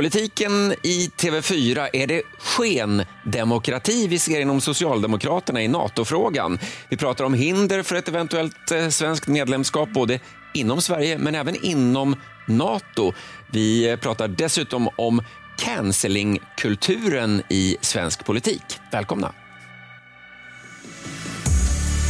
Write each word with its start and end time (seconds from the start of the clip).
Politiken 0.00 0.72
i 0.82 1.10
TV4, 1.16 1.88
är 1.92 2.06
det 2.06 2.22
skendemokrati 2.38 4.06
vi 4.08 4.18
ser 4.18 4.40
inom 4.40 4.60
Socialdemokraterna 4.60 5.62
i 5.62 5.68
NATO-frågan? 5.68 6.58
Vi 6.88 6.96
pratar 6.96 7.24
om 7.24 7.34
hinder 7.34 7.82
för 7.82 7.96
ett 7.96 8.08
eventuellt 8.08 8.70
eh, 8.70 8.88
svenskt 8.88 9.26
medlemskap 9.26 9.88
både 9.92 10.20
inom 10.54 10.82
Sverige 10.82 11.18
men 11.18 11.34
även 11.34 11.64
inom 11.64 12.16
NATO. 12.46 13.12
Vi 13.46 13.90
eh, 13.90 13.96
pratar 13.96 14.28
dessutom 14.28 14.88
om 14.96 15.22
cancellingkulturen 15.58 17.42
i 17.48 17.76
svensk 17.80 18.24
politik. 18.24 18.62
Välkomna! 18.92 19.39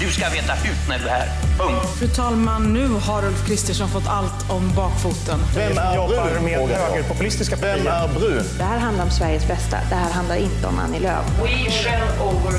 Du 0.01 0.11
ska 0.11 0.29
veta 0.29 0.53
hut 0.53 0.77
när 0.89 0.99
du 0.99 1.05
är 1.05 1.09
här. 1.11 1.29
Punkt. 1.59 1.87
Fru 1.99 2.09
talman, 2.09 2.73
nu 2.73 2.89
har 2.89 3.25
Ulf 3.27 3.47
Kristersson 3.47 3.89
fått 3.89 4.07
allt 4.09 4.51
om 4.51 4.73
bakfoten. 4.77 5.41
Vem 5.55 5.79
är 5.79 5.97
jobbar 5.97 6.31
brun? 6.31 6.45
med 6.45 6.69
högerpopulistiska 6.79 7.57
Vem 7.57 7.87
är 7.87 8.09
brun? 8.09 8.45
Det 8.59 8.65
här 8.65 8.79
handlar 8.79 9.05
om 9.05 9.11
Sveriges 9.11 9.49
bästa. 9.49 9.79
Det 9.89 9.95
här 9.95 10.11
handlar 10.11 10.37
inte 10.37 10.67
om 10.67 10.79
Annie 10.79 11.01
Lööf. 11.01 11.25
We 11.43 11.71
shall 11.71 12.29
overcome. 12.29 12.59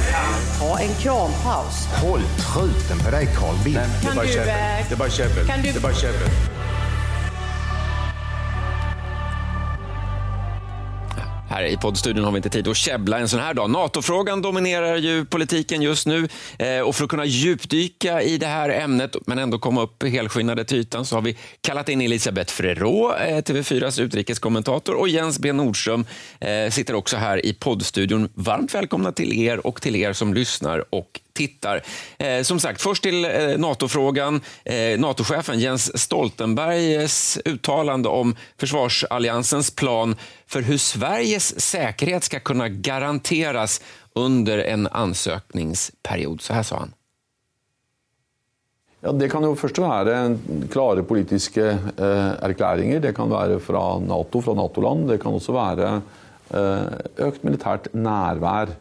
Ta 0.60 0.80
en 0.80 0.94
krampaus. 0.96 1.88
Håll 2.02 2.22
truten 2.38 3.00
på 3.06 3.12
dig 3.12 3.28
Carl 3.40 3.56
Bildt. 3.64 3.80
Eh, 3.80 3.86
Det 4.04 4.12
är 4.12 4.16
bara 4.16 5.10
käbbel. 5.10 5.48
Det 5.64 5.76
är 5.76 5.80
bara 5.80 5.94
käbbel. 5.94 6.30
Här 11.52 11.64
i 11.64 11.78
poddstudion 11.78 12.26
har 12.26 12.32
vi 12.32 12.38
inte 12.38 12.50
tid 12.50 12.68
att 12.68 12.78
käbbla 12.78 13.20
en 13.20 13.30
sån 13.30 13.40
här 13.40 13.54
dag. 13.54 13.70
NATO-frågan 13.70 14.42
dominerar 14.42 14.96
ju 14.96 15.26
politiken 15.26 15.82
just 15.82 16.08
nu 16.08 16.28
eh, 16.60 16.80
och 16.80 16.96
för 16.96 17.04
att 17.04 17.10
kunna 17.10 17.26
djupdyka 17.26 18.22
i 18.22 18.38
det 18.38 18.46
här 18.46 18.70
ämnet 18.70 19.16
men 19.26 19.40
ändå 19.40 19.60
komma 19.60 19.82
upp 19.82 20.04
helskinnade 20.04 20.66
till 20.66 20.78
ytan 20.78 21.06
så 21.06 21.16
har 21.16 21.22
vi 21.22 21.38
kallat 21.62 21.90
in 21.90 22.02
Elisabeth 22.02 22.54
Frerot, 22.54 23.16
eh, 23.20 23.38
TV4s 23.38 24.02
utrikeskommentator 24.02 24.96
och 24.96 25.10
Jens 25.10 25.40
B 25.40 25.54
Nordström 25.54 26.06
eh, 26.40 26.70
sitter 26.70 26.94
också 26.94 27.18
här 27.18 27.46
i 27.46 27.54
poddstudion. 27.54 28.30
Varmt 28.34 28.76
välkomna 28.76 29.12
till 29.12 29.34
er 29.40 29.68
och 29.68 29.82
till 29.82 29.96
er 29.96 30.14
som 30.14 30.34
lyssnar 30.34 30.86
och 30.90 31.22
tittar. 31.42 31.82
Eh, 32.18 32.42
som 32.44 32.60
sagt, 32.60 32.82
först 32.82 33.04
till 33.04 33.26
eh, 33.26 33.58
NATO-frågan. 33.58 34.42
Eh, 34.66 35.00
NATO-chefen 35.00 35.60
Jens 35.60 36.02
Stoltenbergs 36.02 37.38
uttalande 37.46 38.10
om 38.10 38.36
försvarsalliansens 38.58 39.72
plan 39.72 40.16
för 40.48 40.62
hur 40.62 40.78
Sveriges 40.78 41.62
säkerhet 41.62 42.24
ska 42.24 42.40
kunna 42.40 42.70
garanteras 42.70 43.82
under 44.16 44.58
en 44.58 44.88
ansökningsperiod. 44.88 46.42
Så 46.42 46.54
här 46.54 46.64
sa 46.64 46.76
han. 46.76 46.94
Ja, 49.02 49.12
Det 49.12 49.30
kan 49.30 49.44
jo 49.44 49.56
først 49.58 49.80
være 49.82 50.18
klare 50.70 51.04
politiske 51.04 51.64
eh, 51.74 52.34
erklæringer. 52.46 53.00
Det 53.02 53.16
kan 53.18 53.32
være 53.32 53.58
fra 53.60 53.98
Nato, 54.00 54.42
fra 54.46 54.54
Nato-land. 54.54 55.08
Det 55.10 55.18
kan 55.24 55.34
også 55.34 55.56
være 55.56 55.88
eh, 56.54 56.86
økt 57.26 57.44
militært 57.48 57.90
nærvær 57.98 58.76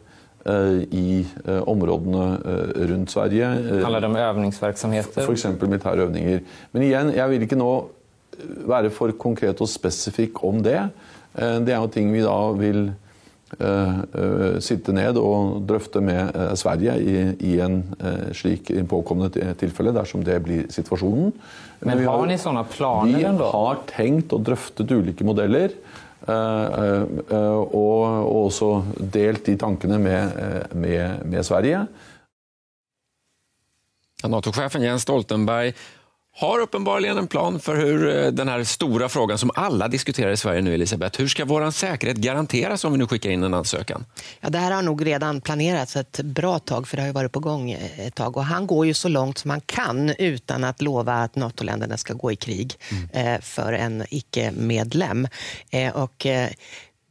i 0.91 1.25
eh, 1.45 1.61
områdene 1.69 2.27
eh, 2.45 2.85
rundt 2.89 3.11
Sverige. 3.13 3.45
Eh, 3.45 3.83
Handlar 3.83 4.01
det 4.01 4.07
om 4.07 4.15
övningsverksamheter? 4.15 5.21
F.eks. 5.27 5.45
militære 5.61 6.07
øvninger. 6.07 6.39
Men 6.71 6.83
igjen, 6.87 7.11
jeg 7.15 7.29
vil 7.29 7.41
ikke 7.45 7.59
nå 7.61 7.71
være 8.65 8.89
for 8.89 9.11
konkret 9.21 9.61
og 9.61 9.69
spesifikk 9.69 10.43
om 10.47 10.63
det. 10.65 10.79
Eh, 11.37 11.59
Det 11.61 11.73
er 11.75 11.79
jo 11.83 11.87
ting 11.93 12.09
vi 12.13 12.21
da 12.25 12.37
vil 12.57 12.87
eh, 13.59 13.97
eh, 14.17 14.59
sitte 14.63 14.93
ned 14.97 15.17
og 15.21 15.61
drøfte 15.69 16.01
med 16.01 16.33
eh, 16.35 16.53
Sverige 16.57 16.97
i, 16.97 17.15
i 17.53 17.59
en 17.61 17.83
eh, 17.99 18.31
slik 18.33 18.71
påkommende 18.89 19.53
tilfelle, 19.61 19.93
dersom 19.93 20.23
det 20.25 20.39
blir 20.43 20.65
situasjonen. 20.73 21.33
Men 21.85 21.97
vi 21.97 22.05
har 22.05 22.25
ni 22.29 22.37
sådana 22.37 22.63
planer 22.63 23.17
Vi 23.17 23.23
ändå? 23.25 23.45
har 23.51 23.79
tenkt 23.89 24.33
og 24.33 24.43
drøftet 24.45 24.91
ulike 24.91 25.25
modeller. 25.25 25.69
Eh, 26.21 27.03
eh, 27.33 27.57
og, 27.57 27.71
og 27.73 28.45
også 28.45 28.69
delt 29.13 29.47
de 29.47 29.55
tankene 29.57 29.97
med, 30.01 30.35
eh, 30.37 30.75
med, 30.77 31.23
med 31.25 31.45
Sverige. 31.47 31.85
NATO-chefen 34.21 34.85
Jens 34.85 35.01
Stoltenberg 35.07 35.73
har 36.33 36.59
uppenbarligen 36.59 37.17
en 37.17 37.27
plan 37.27 37.59
för 37.59 37.75
hur 37.75 38.17
eh, 38.17 38.31
den 38.31 38.47
här 38.47 38.63
stora 38.63 39.09
frågan 39.09 39.37
som 39.37 39.51
alla 39.55 39.87
diskuterar 39.87 40.31
i 40.31 40.37
Sverige 40.37 40.61
nu, 40.61 40.73
Elisabeth. 40.73 41.19
Hur 41.19 41.27
ska 41.27 41.45
vår 41.45 41.71
säkerhet 41.71 42.17
garanteras 42.17 42.85
om 42.85 42.91
vi 42.91 42.97
nu 42.97 43.07
skickar 43.07 43.29
in 43.29 43.43
en 43.43 43.53
ansökan? 43.53 44.05
Ja, 44.39 44.49
det 44.49 44.57
här 44.57 44.71
har 44.71 44.81
nog 44.81 45.05
redan 45.05 45.41
planerats 45.41 45.95
ett 45.95 46.19
bra 46.21 46.59
tag, 46.59 46.87
för 46.87 46.97
det 46.97 47.03
har 47.03 47.07
ju 47.07 47.13
varit 47.13 47.31
på 47.31 47.39
gång 47.39 47.71
ett 47.71 48.15
tag. 48.15 48.37
Och 48.37 48.45
han 48.45 48.67
går 48.67 48.85
ju 48.85 48.93
så 48.93 49.07
långt 49.07 49.37
som 49.37 49.49
han 49.49 49.61
kan 49.61 50.09
utan 50.09 50.63
att 50.63 50.81
lova 50.81 51.13
att 51.13 51.35
NATO-länderna 51.35 51.97
ska 51.97 52.13
gå 52.13 52.31
i 52.31 52.35
krig 52.35 52.73
eh, 53.13 53.39
för 53.41 53.73
en 53.73 54.03
icke-medlem. 54.09 55.27
Eh, 55.69 55.95
och, 55.95 56.25
eh, 56.25 56.49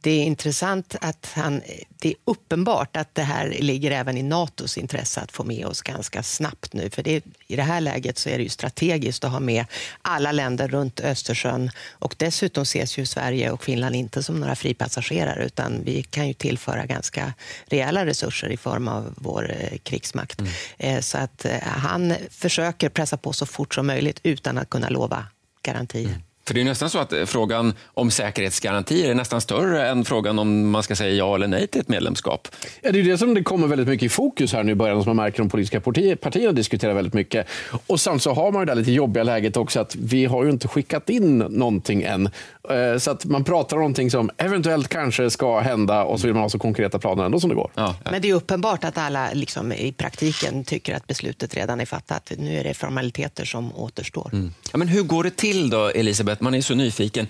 det 0.01 0.11
är 0.11 0.23
intressant 0.23 0.95
att 1.01 1.31
han... 1.35 1.61
Det 2.01 2.09
är 2.09 2.15
uppenbart 2.25 2.97
att 2.97 3.15
det 3.15 3.21
här 3.21 3.55
ligger 3.59 3.91
även 3.91 4.17
i 4.17 4.23
Natos 4.23 4.77
intresse 4.77 5.21
att 5.21 5.31
få 5.31 5.43
med 5.43 5.65
oss 5.65 5.81
ganska 5.81 6.23
snabbt 6.23 6.73
nu. 6.73 6.89
För 6.89 7.03
det, 7.03 7.25
i 7.47 7.55
det 7.55 7.61
här 7.63 7.81
läget 7.81 8.17
så 8.17 8.29
är 8.29 8.37
det 8.37 8.43
ju 8.43 8.49
strategiskt 8.49 9.23
att 9.23 9.31
ha 9.31 9.39
med 9.39 9.65
alla 10.01 10.31
länder 10.31 10.67
runt 10.67 10.99
Östersjön. 10.99 11.71
Och 11.91 12.15
dessutom 12.17 12.61
ses 12.61 12.97
ju 12.97 13.05
Sverige 13.05 13.51
och 13.51 13.63
Finland 13.63 13.95
inte 13.95 14.23
som 14.23 14.39
några 14.39 14.55
fripassagerare 14.55 15.45
utan 15.45 15.83
vi 15.83 16.03
kan 16.03 16.27
ju 16.27 16.33
tillföra 16.33 16.85
ganska 16.85 17.33
rejäla 17.65 18.05
resurser 18.05 18.49
i 18.49 18.57
form 18.57 18.87
av 18.87 19.13
vår 19.17 19.51
eh, 19.51 19.77
krigsmakt. 19.77 20.41
Eh, 20.77 20.99
så 20.99 21.17
att 21.17 21.45
eh, 21.45 21.59
han 21.61 22.13
försöker 22.29 22.89
pressa 22.89 23.17
på 23.17 23.33
så 23.33 23.45
fort 23.45 23.75
som 23.75 23.87
möjligt 23.87 24.19
utan 24.23 24.57
att 24.57 24.69
kunna 24.69 24.89
lova 24.89 25.25
garantier. 25.63 26.21
För 26.45 26.53
det 26.53 26.61
är 26.61 26.65
nästan 26.65 26.89
så 26.89 26.99
att 26.99 27.13
eh, 27.13 27.25
frågan 27.25 27.73
om 27.85 28.11
säkerhetsgarantier 28.11 29.09
är 29.09 29.15
nästan 29.15 29.41
större 29.41 29.87
än 29.87 30.05
frågan 30.05 30.39
om 30.39 30.69
man 30.69 30.83
ska 30.83 30.95
säga 30.95 31.13
ja 31.15 31.35
eller 31.35 31.47
nej 31.47 31.67
till 31.67 31.81
ett 31.81 31.87
medlemskap. 31.89 32.47
Ja, 32.81 32.91
det 32.91 32.99
är 32.99 33.03
det 33.03 33.17
som 33.17 33.33
det 33.33 33.43
kommer 33.43 33.67
väldigt 33.67 33.87
mycket 33.87 34.05
i 34.05 34.09
fokus 34.09 34.53
här 34.53 34.63
nu 34.63 34.71
i 34.71 34.75
början, 34.75 35.03
som 35.03 35.09
man 35.15 35.25
märker 35.25 35.37
de 35.37 35.49
politiska 35.49 35.79
parti- 35.79 36.15
partierna 36.15 36.51
diskuterar 36.51 36.93
väldigt 36.93 37.13
mycket. 37.13 37.47
Och 37.87 37.99
sen 37.99 38.19
så 38.19 38.33
har 38.33 38.51
man 38.51 38.61
ju 38.61 38.65
det 38.65 38.75
lite 38.75 38.91
jobbiga 38.91 39.23
läget 39.23 39.57
också 39.57 39.79
att 39.79 39.95
vi 39.95 40.25
har 40.25 40.43
ju 40.43 40.49
inte 40.49 40.67
skickat 40.67 41.09
in 41.09 41.37
någonting 41.37 42.03
än. 42.03 42.29
Eh, 42.69 42.97
Så 42.99 43.11
att 43.11 43.25
man 43.25 43.43
pratar 43.43 43.77
om 43.77 43.81
någonting 43.81 44.11
som 44.11 44.29
eventuellt 44.37 44.87
kanske 44.87 45.29
ska 45.29 45.59
hända 45.59 46.03
och 46.03 46.19
så 46.19 46.27
vill 46.27 46.33
man 46.33 46.41
ha 46.43 46.49
så 46.49 46.59
konkreta 46.59 46.99
planer 46.99 47.23
ändå 47.23 47.39
som 47.39 47.49
det 47.49 47.55
går. 47.55 47.71
Ja. 47.75 47.95
Men 48.11 48.21
det 48.21 48.29
är 48.29 48.33
uppenbart 48.33 48.83
att 48.83 48.97
alla 48.97 49.29
liksom, 49.33 49.71
i 49.73 49.91
praktiken 49.97 50.63
tycker 50.63 50.95
att 50.95 51.07
beslutet 51.07 51.55
redan 51.55 51.81
är 51.81 51.85
fattat. 51.85 52.31
Nu 52.37 52.57
är 52.57 52.63
det 52.63 52.73
formaliteter 52.73 53.45
som 53.45 53.75
återstår. 53.75 54.29
Ja, 54.71 54.77
men 54.77 54.87
hur 54.87 55.03
går 55.03 55.23
det 55.23 55.35
till 55.35 55.69
då, 55.69 55.87
Elisabeth? 55.87 56.30
Man 56.39 56.53
är 56.53 56.61
så 56.61 56.75
nyfiken. 56.75 57.27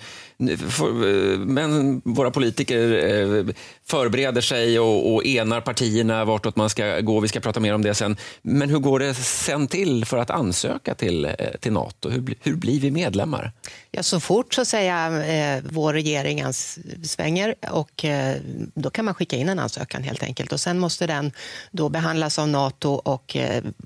Eh, 0.49 1.39
Men 1.39 2.01
våra 2.05 2.31
politiker 2.31 2.91
eh, 3.09 3.45
förbereder 3.85 4.41
sig 4.41 4.79
och, 4.79 5.13
och 5.13 5.25
enar 5.25 5.61
partierna 5.61 6.25
vartåt 6.25 6.55
man 6.55 6.69
ska 6.69 6.99
gå. 6.99 7.19
Vi 7.19 7.27
ska 7.27 7.39
prata 7.39 7.59
mer 7.59 7.73
om 7.73 7.81
det 7.81 7.93
sen. 7.93 8.17
Men 8.41 8.69
hur 8.69 8.79
går 8.79 8.99
det 8.99 9.13
sen 9.13 9.67
till 9.67 10.05
för 10.05 10.17
att 10.17 10.29
ansöka 10.29 10.95
till, 10.95 11.25
eh, 11.25 11.31
till 11.59 11.71
Nato? 11.71 12.09
Hur, 12.09 12.35
hur 12.43 12.55
blir 12.55 12.79
vi 12.79 12.91
medlemmar? 12.91 13.51
Ja, 13.91 14.03
så 14.03 14.19
fort 14.19 14.53
så 14.53 14.61
eh, 14.61 15.63
vår 15.69 15.93
regering 15.93 16.43
svänger 17.03 17.55
och 17.71 18.05
då 18.73 18.89
kan 18.89 19.05
man 19.05 19.13
skicka 19.13 19.35
in 19.35 19.49
en 19.49 19.59
ansökan 19.59 20.03
helt 20.03 20.23
enkelt. 20.23 20.51
Och 20.51 20.59
sen 20.59 20.79
måste 20.79 21.07
den 21.07 21.31
då 21.71 21.89
behandlas 21.89 22.39
av 22.39 22.47
Nato 22.47 22.89
och 22.89 23.37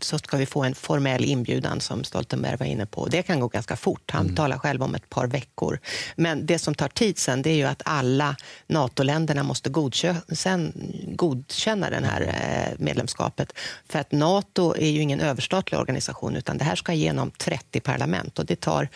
så 0.02 0.18
ska 0.18 0.38
vi 0.38 0.46
få 0.46 0.64
en 0.64 0.76
formell 0.76 1.26
inbjudan 1.26 1.82
som 1.82 2.04
Stoltenberg 2.04 2.58
var 2.58 2.66
inne 2.66 2.86
på. 2.86 3.08
Det 3.08 3.24
kan 3.24 3.40
gå 3.40 3.48
ganska 3.48 3.76
fort. 3.76 4.12
Han 4.12 4.36
talar 4.36 4.58
själv 4.58 4.84
om 4.84 4.96
ett 4.96 5.10
par 5.10 5.28
veckor. 5.28 5.80
Men 6.16 6.44
det 6.45 6.59
som 6.59 6.75
tar 6.75 6.88
tid 6.88 7.17
sen 7.17 7.41
det 7.41 7.50
är 7.50 7.56
ju 7.56 7.63
att 7.63 7.81
alla 7.85 8.35
NATO-länderna 8.67 9.44
måste 9.44 9.69
godkö- 9.69 10.35
sen 10.35 10.73
godkänna 11.07 11.89
det 11.89 12.06
här 12.06 12.22
eh, 12.22 12.83
medlemskapet. 12.83 13.53
För 13.89 14.00
att 14.00 14.11
Nato 14.11 14.75
är 14.78 14.89
ju 14.89 15.01
ingen 15.01 15.19
överstatlig 15.19 15.79
organisation 15.79 16.35
utan 16.35 16.57
det 16.57 16.63
här 16.63 16.75
ska 16.75 16.94
igenom 16.94 17.31
30 17.31 17.79
parlament 17.79 18.39
och 18.39 18.45
det 18.45 18.56
tar 18.56 18.89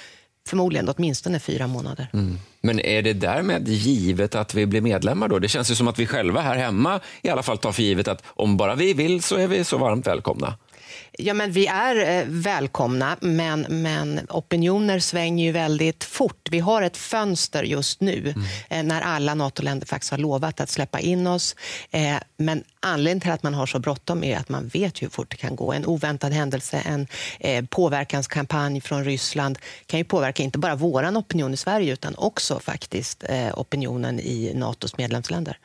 förmodligen 0.47 0.89
åtminstone 0.89 1.39
fyra 1.39 1.67
månader. 1.67 2.07
Mm. 2.13 2.39
Men 2.61 2.79
är 2.79 3.01
det 3.01 3.13
därmed 3.13 3.67
givet 3.67 4.35
att 4.35 4.53
vi 4.53 4.65
blir 4.65 4.81
medlemmar 4.81 5.27
då? 5.27 5.39
Det 5.39 5.47
känns 5.47 5.71
ju 5.71 5.75
som 5.75 5.87
att 5.87 5.99
vi 5.99 6.05
själva 6.05 6.41
här 6.41 6.55
hemma 6.55 6.99
i 7.21 7.29
alla 7.29 7.43
fall 7.43 7.57
tar 7.57 7.71
för 7.71 7.83
givet 7.83 8.07
att 8.07 8.23
om 8.25 8.57
bara 8.57 8.75
vi 8.75 8.93
vill 8.93 9.23
så 9.23 9.35
är 9.35 9.47
vi 9.47 9.63
så 9.63 9.77
varmt 9.77 10.07
välkomna. 10.07 10.53
Ja, 11.11 11.33
men 11.33 11.51
vi 11.51 11.67
är 11.67 12.19
eh, 12.19 12.25
välkomna, 12.27 13.17
men, 13.21 13.65
men 13.69 14.19
opinioner 14.29 14.99
svänger 14.99 15.45
ju 15.45 15.51
väldigt 15.51 16.03
fort. 16.03 16.47
Vi 16.51 16.59
har 16.59 16.81
ett 16.81 16.97
fönster 16.97 17.63
just 17.63 18.01
nu 18.01 18.33
eh, 18.69 18.83
när 18.83 19.01
alla 19.01 19.33
NATO-länder 19.33 19.87
faktiskt 19.87 20.11
har 20.11 20.17
lovat 20.17 20.61
att 20.61 20.69
släppa 20.69 20.99
in 20.99 21.27
oss. 21.27 21.55
Eh, 21.91 22.15
men 22.37 22.63
anledningen 22.79 23.21
till 23.21 23.31
att 23.31 23.43
man 23.43 23.53
har 23.53 23.65
så 23.65 23.79
bråttom 23.79 24.23
är 24.23 24.37
att 24.37 24.49
man 24.49 24.67
vet 24.67 25.01
hur 25.01 25.09
fort 25.09 25.31
det 25.31 25.37
kan 25.37 25.55
gå. 25.55 25.73
En 25.73 25.85
oväntad 25.85 26.33
händelse, 26.33 27.07
en 27.39 27.67
påverkanskampanj 27.67 28.81
från 28.81 29.05
Ryssland 29.05 29.59
kan 29.85 29.97
ju 29.99 30.03
påverka 30.03 30.43
inte 30.43 30.59
bara 30.59 30.75
vår 30.75 31.17
opinion 31.17 31.53
i 31.53 31.57
Sverige 31.57 31.93
utan 31.93 32.15
också 32.15 32.59
faktiskt 32.59 33.23
opinionen 33.53 34.19
i 34.19 34.53
Natos 34.55 34.97
medlemsländer. 34.97 35.57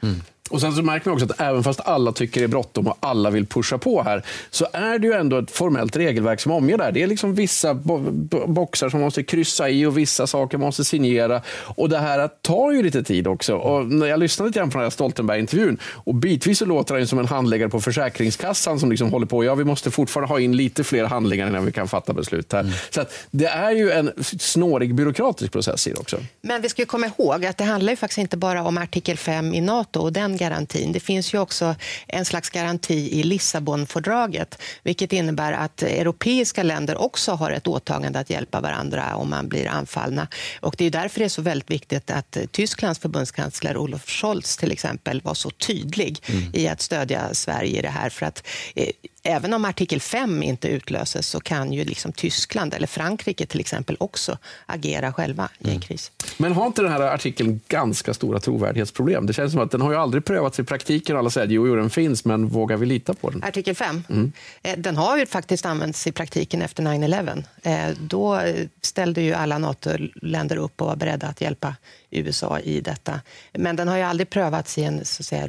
Och 0.55 0.61
sen 0.61 0.73
så 0.73 0.83
märker 0.83 1.09
man 1.09 1.15
också 1.15 1.27
att 1.33 1.41
även 1.41 1.65
fast 1.65 1.81
alla 1.81 2.13
tycker 2.13 2.41
det 2.41 2.45
är 2.45 2.49
bråttom 2.49 2.87
och 2.87 2.97
alla 3.01 3.31
vill 3.31 3.47
pusha 3.47 3.79
på 3.79 4.03
här, 4.03 4.23
så 4.51 4.67
är 4.73 4.99
det 4.99 5.07
ju 5.07 5.13
ändå 5.13 5.39
ett 5.39 5.51
formellt 5.51 5.97
regelverk 5.97 6.41
som 6.41 6.53
omger 6.53 6.79
det 6.79 6.85
här. 6.85 6.93
Det 6.93 7.03
är 7.03 7.07
liksom 7.07 7.35
vissa 7.35 7.75
bo 7.75 7.99
boxar 8.47 8.89
som 8.89 9.01
måste 9.01 9.23
kryssa 9.23 9.69
i 9.69 9.87
och 9.87 9.99
vissa 9.99 10.27
saker 10.27 10.59
måste 10.59 10.85
signera. 10.85 11.43
Och 11.65 11.89
det 11.89 11.99
här 11.99 12.29
tar 12.43 12.73
ju 12.73 12.83
lite 12.83 13.03
tid 13.03 13.27
också. 13.27 13.57
Och 13.57 13.87
när 13.87 14.07
jag 14.07 14.21
lyssnade 14.21 14.49
lite 14.49 14.59
grann 14.59 14.71
på 14.71 14.79
den 14.79 14.85
här 14.85 14.91
Stoltenberg-intervjun 14.91 15.79
och 15.85 16.15
bitvis 16.15 16.59
så 16.59 16.65
låter 16.65 16.95
han 16.95 17.07
som 17.07 17.19
en 17.19 17.27
handläggare 17.27 17.69
på 17.69 17.81
Försäkringskassan 17.81 18.81
som 18.81 18.91
liksom 18.91 19.13
håller 19.13 19.27
på, 19.27 19.45
ja 19.45 19.55
vi 19.55 19.65
måste 19.65 19.91
fortfarande 19.91 20.35
ha 20.35 20.41
in 20.41 20.57
lite 20.57 20.85
fler 20.85 21.05
handlingar 21.05 21.49
innan 21.49 21.65
vi 21.65 21.73
kan 21.73 21.89
fatta 21.89 22.13
beslut 22.13 22.53
här. 22.53 22.61
Mm. 22.61 22.73
Så 22.91 23.01
att 23.01 23.15
det 23.31 23.47
är 23.47 23.71
ju 23.71 23.91
en 23.91 24.11
snårig 24.39 24.95
byråkratisk 24.95 25.53
process 25.53 25.87
i 25.87 25.91
det 25.91 26.01
också. 26.01 26.17
Men 26.41 26.63
vi 26.63 26.69
ska 26.69 26.83
ju 26.83 26.87
komma 26.87 27.07
ihåg 27.07 27.47
att 27.47 27.59
det 27.59 27.65
handlar 27.65 27.93
ju 27.93 27.97
faktiskt 27.97 28.19
inte 28.19 28.37
bara 28.37 28.63
om 28.65 28.79
artikel 28.79 29.17
5 29.17 29.55
i 29.55 29.61
Nato 29.61 30.01
och 30.01 30.13
den 30.13 30.37
garantin. 30.45 30.93
Det 30.93 31.01
finns 31.01 31.35
ju 31.35 31.39
också 31.39 31.75
en 32.07 32.25
slags 32.25 32.51
garanti 32.51 33.21
i 33.21 33.23
Lissabonfördraget, 33.23 34.63
vilket 34.83 35.13
innebär 35.13 35.53
att 35.53 35.83
europeiska 35.83 36.63
länder 36.63 36.97
också 36.97 37.33
har 37.33 37.51
ett 37.51 37.67
åtagande 37.67 38.19
att 38.19 38.31
hjälpa 38.31 38.61
varandra 38.61 39.17
om 39.17 39.31
man 39.31 39.49
blir 39.49 39.69
anfallna. 39.69 40.29
Och 40.61 40.75
det 40.79 40.85
är 40.85 40.91
därför 40.91 41.21
det 41.21 41.25
är 41.25 41.29
så 41.29 41.43
väldigt 41.43 41.71
viktigt 41.71 42.11
att 42.11 42.37
Tysklands 42.51 43.01
förbundskansler 43.01 43.77
Olof 43.77 44.09
Scholz 44.09 44.57
till 44.57 44.73
exempel 44.73 45.21
var 45.25 45.35
så 45.35 45.51
tydlig 45.51 46.23
mm. 46.27 46.51
i 46.53 46.69
att 46.69 46.81
stödja 46.81 47.35
Sverige 47.35 47.79
i 47.79 47.83
det 47.83 47.89
här. 47.89 48.11
För 48.11 48.27
att 48.27 48.47
eh, 48.75 48.91
även 49.25 49.55
om 49.55 49.65
artikel 49.65 50.01
5 50.01 50.43
inte 50.43 50.69
utlöses 50.69 51.29
så 51.29 51.41
kan 51.41 51.73
ju 51.73 51.85
liksom 51.85 52.13
Tyskland 52.13 52.75
eller 52.75 52.87
Frankrike 52.87 53.47
till 53.47 53.61
exempel 53.61 53.97
också 54.01 54.39
agera 54.67 55.13
själva 55.13 55.49
i 55.59 55.65
en 55.65 55.71
mm. 55.71 55.81
kris. 55.81 56.13
Men 56.37 56.53
har 56.53 56.67
inte 56.67 56.83
den 56.83 56.93
här 56.93 57.01
artikeln 57.01 57.61
ganska 57.69 58.15
stora 58.15 58.41
trovärdighetsproblem? 58.41 59.27
Det 59.27 59.33
känns 59.33 59.53
som 59.53 59.61
att 59.61 59.71
den 59.71 59.81
har 59.81 59.91
ju 59.91 59.97
aldrig 59.97 60.25
prövats 60.25 60.59
i 60.59 60.65
praktiken. 60.65 61.17
Alla 61.17 61.31
säger 61.31 61.47
att 61.47 61.53
jo, 61.53 61.77
den 61.77 61.91
finns, 61.91 62.25
men 62.25 62.49
vågar 62.49 62.77
vi 62.77 62.87
lita 62.87 63.15
på 63.15 63.31
den? 63.31 63.45
Artikel 63.45 63.75
5? 63.75 64.05
Mm. 64.09 64.33
Eh, 64.63 64.79
den 64.79 64.97
har 64.97 65.19
ju 65.19 65.27
faktiskt 65.27 65.67
använts 65.67 66.07
i 66.07 66.13
praktiken 66.13 66.63
efter 66.63 66.83
9-11. 66.83 67.45
Eh, 67.63 67.97
då 68.01 68.41
ställde 68.83 69.23
ju 69.23 69.33
alla 69.33 69.59
NATO-länder 69.59 70.57
upp 70.57 70.81
och 70.81 70.87
var 70.87 70.97
beredda 70.97 71.27
att 71.27 71.41
hjälpa 71.41 71.75
USA 72.19 72.61
i 72.61 72.81
detta. 72.81 73.21
Men 73.53 73.77
den 73.77 73.89
har 73.89 73.97
ju 73.97 74.03
aldrig 74.03 74.31
prövats 74.31 74.79
i 74.79 74.85
en 74.85 75.05
så 75.05 75.23
att 75.23 75.27
säga, 75.27 75.49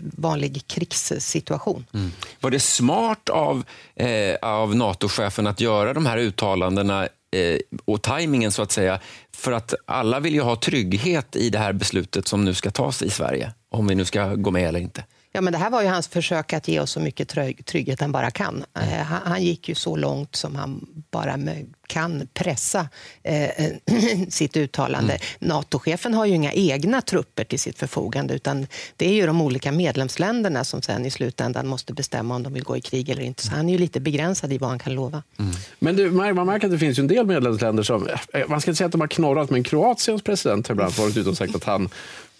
vanlig 0.00 0.66
krigssituation. 0.66 1.86
Mm. 1.94 2.12
Var 2.40 2.50
det 2.50 2.60
smart 2.60 3.28
av, 3.28 3.64
eh, 3.96 4.36
av 4.42 4.76
NATO-chefen 4.76 5.46
att 5.46 5.60
göra 5.60 5.92
de 5.92 6.06
här 6.06 6.18
uttalandena 6.18 7.08
eh, 7.32 7.58
och 7.84 8.02
tajmingen 8.02 8.52
så 8.52 8.62
att 8.62 8.72
säga, 8.72 9.00
för 9.32 9.52
att 9.52 9.74
alla 9.86 10.20
vill 10.20 10.34
ju 10.34 10.40
ha 10.40 10.56
trygghet 10.56 11.36
i 11.36 11.50
det 11.50 11.58
här 11.58 11.72
beslutet 11.72 12.28
som 12.28 12.44
nu 12.44 12.54
ska 12.54 12.70
tas 12.70 13.02
i 13.02 13.10
Sverige, 13.10 13.52
om 13.70 13.86
vi 13.86 13.94
nu 13.94 14.04
ska 14.04 14.34
gå 14.34 14.50
med 14.50 14.68
eller 14.68 14.80
inte. 14.80 15.04
Ja, 15.36 15.40
men 15.40 15.52
det 15.52 15.58
här 15.58 15.70
var 15.70 15.82
ju 15.82 15.88
hans 15.88 16.08
försök 16.08 16.52
att 16.52 16.68
ge 16.68 16.80
oss 16.80 16.90
så 16.90 17.00
mycket 17.00 17.28
trygghet 17.64 18.00
han 18.00 18.12
bara 18.12 18.30
kan. 18.30 18.64
Mm. 18.74 19.06
Han, 19.06 19.20
han, 19.24 19.42
gick 19.42 19.68
ju 19.68 19.74
så 19.74 19.96
långt 19.96 20.36
som 20.36 20.56
han 20.56 20.86
bara 21.10 21.38
kan 21.86 22.28
pressa 22.34 22.88
eh, 23.22 23.48
sitt 24.28 24.56
uttalande. 24.56 25.12
Mm. 25.12 25.24
NATO-chefen 25.38 26.14
har 26.14 26.26
ju 26.26 26.34
inga 26.34 26.52
egna 26.52 27.00
trupper 27.00 27.44
till 27.44 27.58
sitt 27.58 27.78
förfogande 27.78 28.34
utan 28.34 28.66
det 28.96 29.08
är 29.08 29.12
ju 29.12 29.26
de 29.26 29.40
olika 29.40 29.72
medlemsländerna 29.72 30.64
som 30.64 30.82
sen 30.82 31.06
i 31.06 31.10
slutändan 31.10 31.66
måste 31.66 31.92
bestämma 31.92 32.34
om 32.34 32.42
de 32.42 32.52
vill 32.52 32.64
gå 32.64 32.76
i 32.76 32.80
krig 32.80 33.08
eller 33.08 33.22
inte. 33.22 33.42
Så 33.42 33.50
han 33.50 33.68
är 33.68 33.72
ju 33.72 33.78
lite 33.78 34.00
begränsad 34.00 34.52
i 34.52 34.58
vad 34.58 34.70
han 34.70 34.78
kan 34.78 34.94
lova. 34.94 35.22
Mm. 35.38 35.52
Men 35.78 35.96
det, 35.96 36.10
man 36.10 36.46
märker 36.46 36.66
att 36.66 36.72
det 36.72 36.78
finns 36.78 36.98
en 36.98 37.06
del 37.06 37.26
medlemsländer 37.26 37.82
som, 37.82 38.08
eh, 38.08 38.48
man 38.48 38.60
ska 38.60 38.70
inte 38.70 38.78
säga 38.78 38.86
att 38.86 38.92
de 38.92 39.00
har 39.00 39.08
knorrat, 39.08 39.50
men 39.50 39.64
Kroatiens 39.64 40.22
president 40.22 40.68
har 40.68 40.74
ibland 40.74 40.94
varit 40.94 41.16
ute 41.16 41.28
och 41.28 41.36
sagt 41.36 41.54
att 41.54 41.64
han 41.64 41.88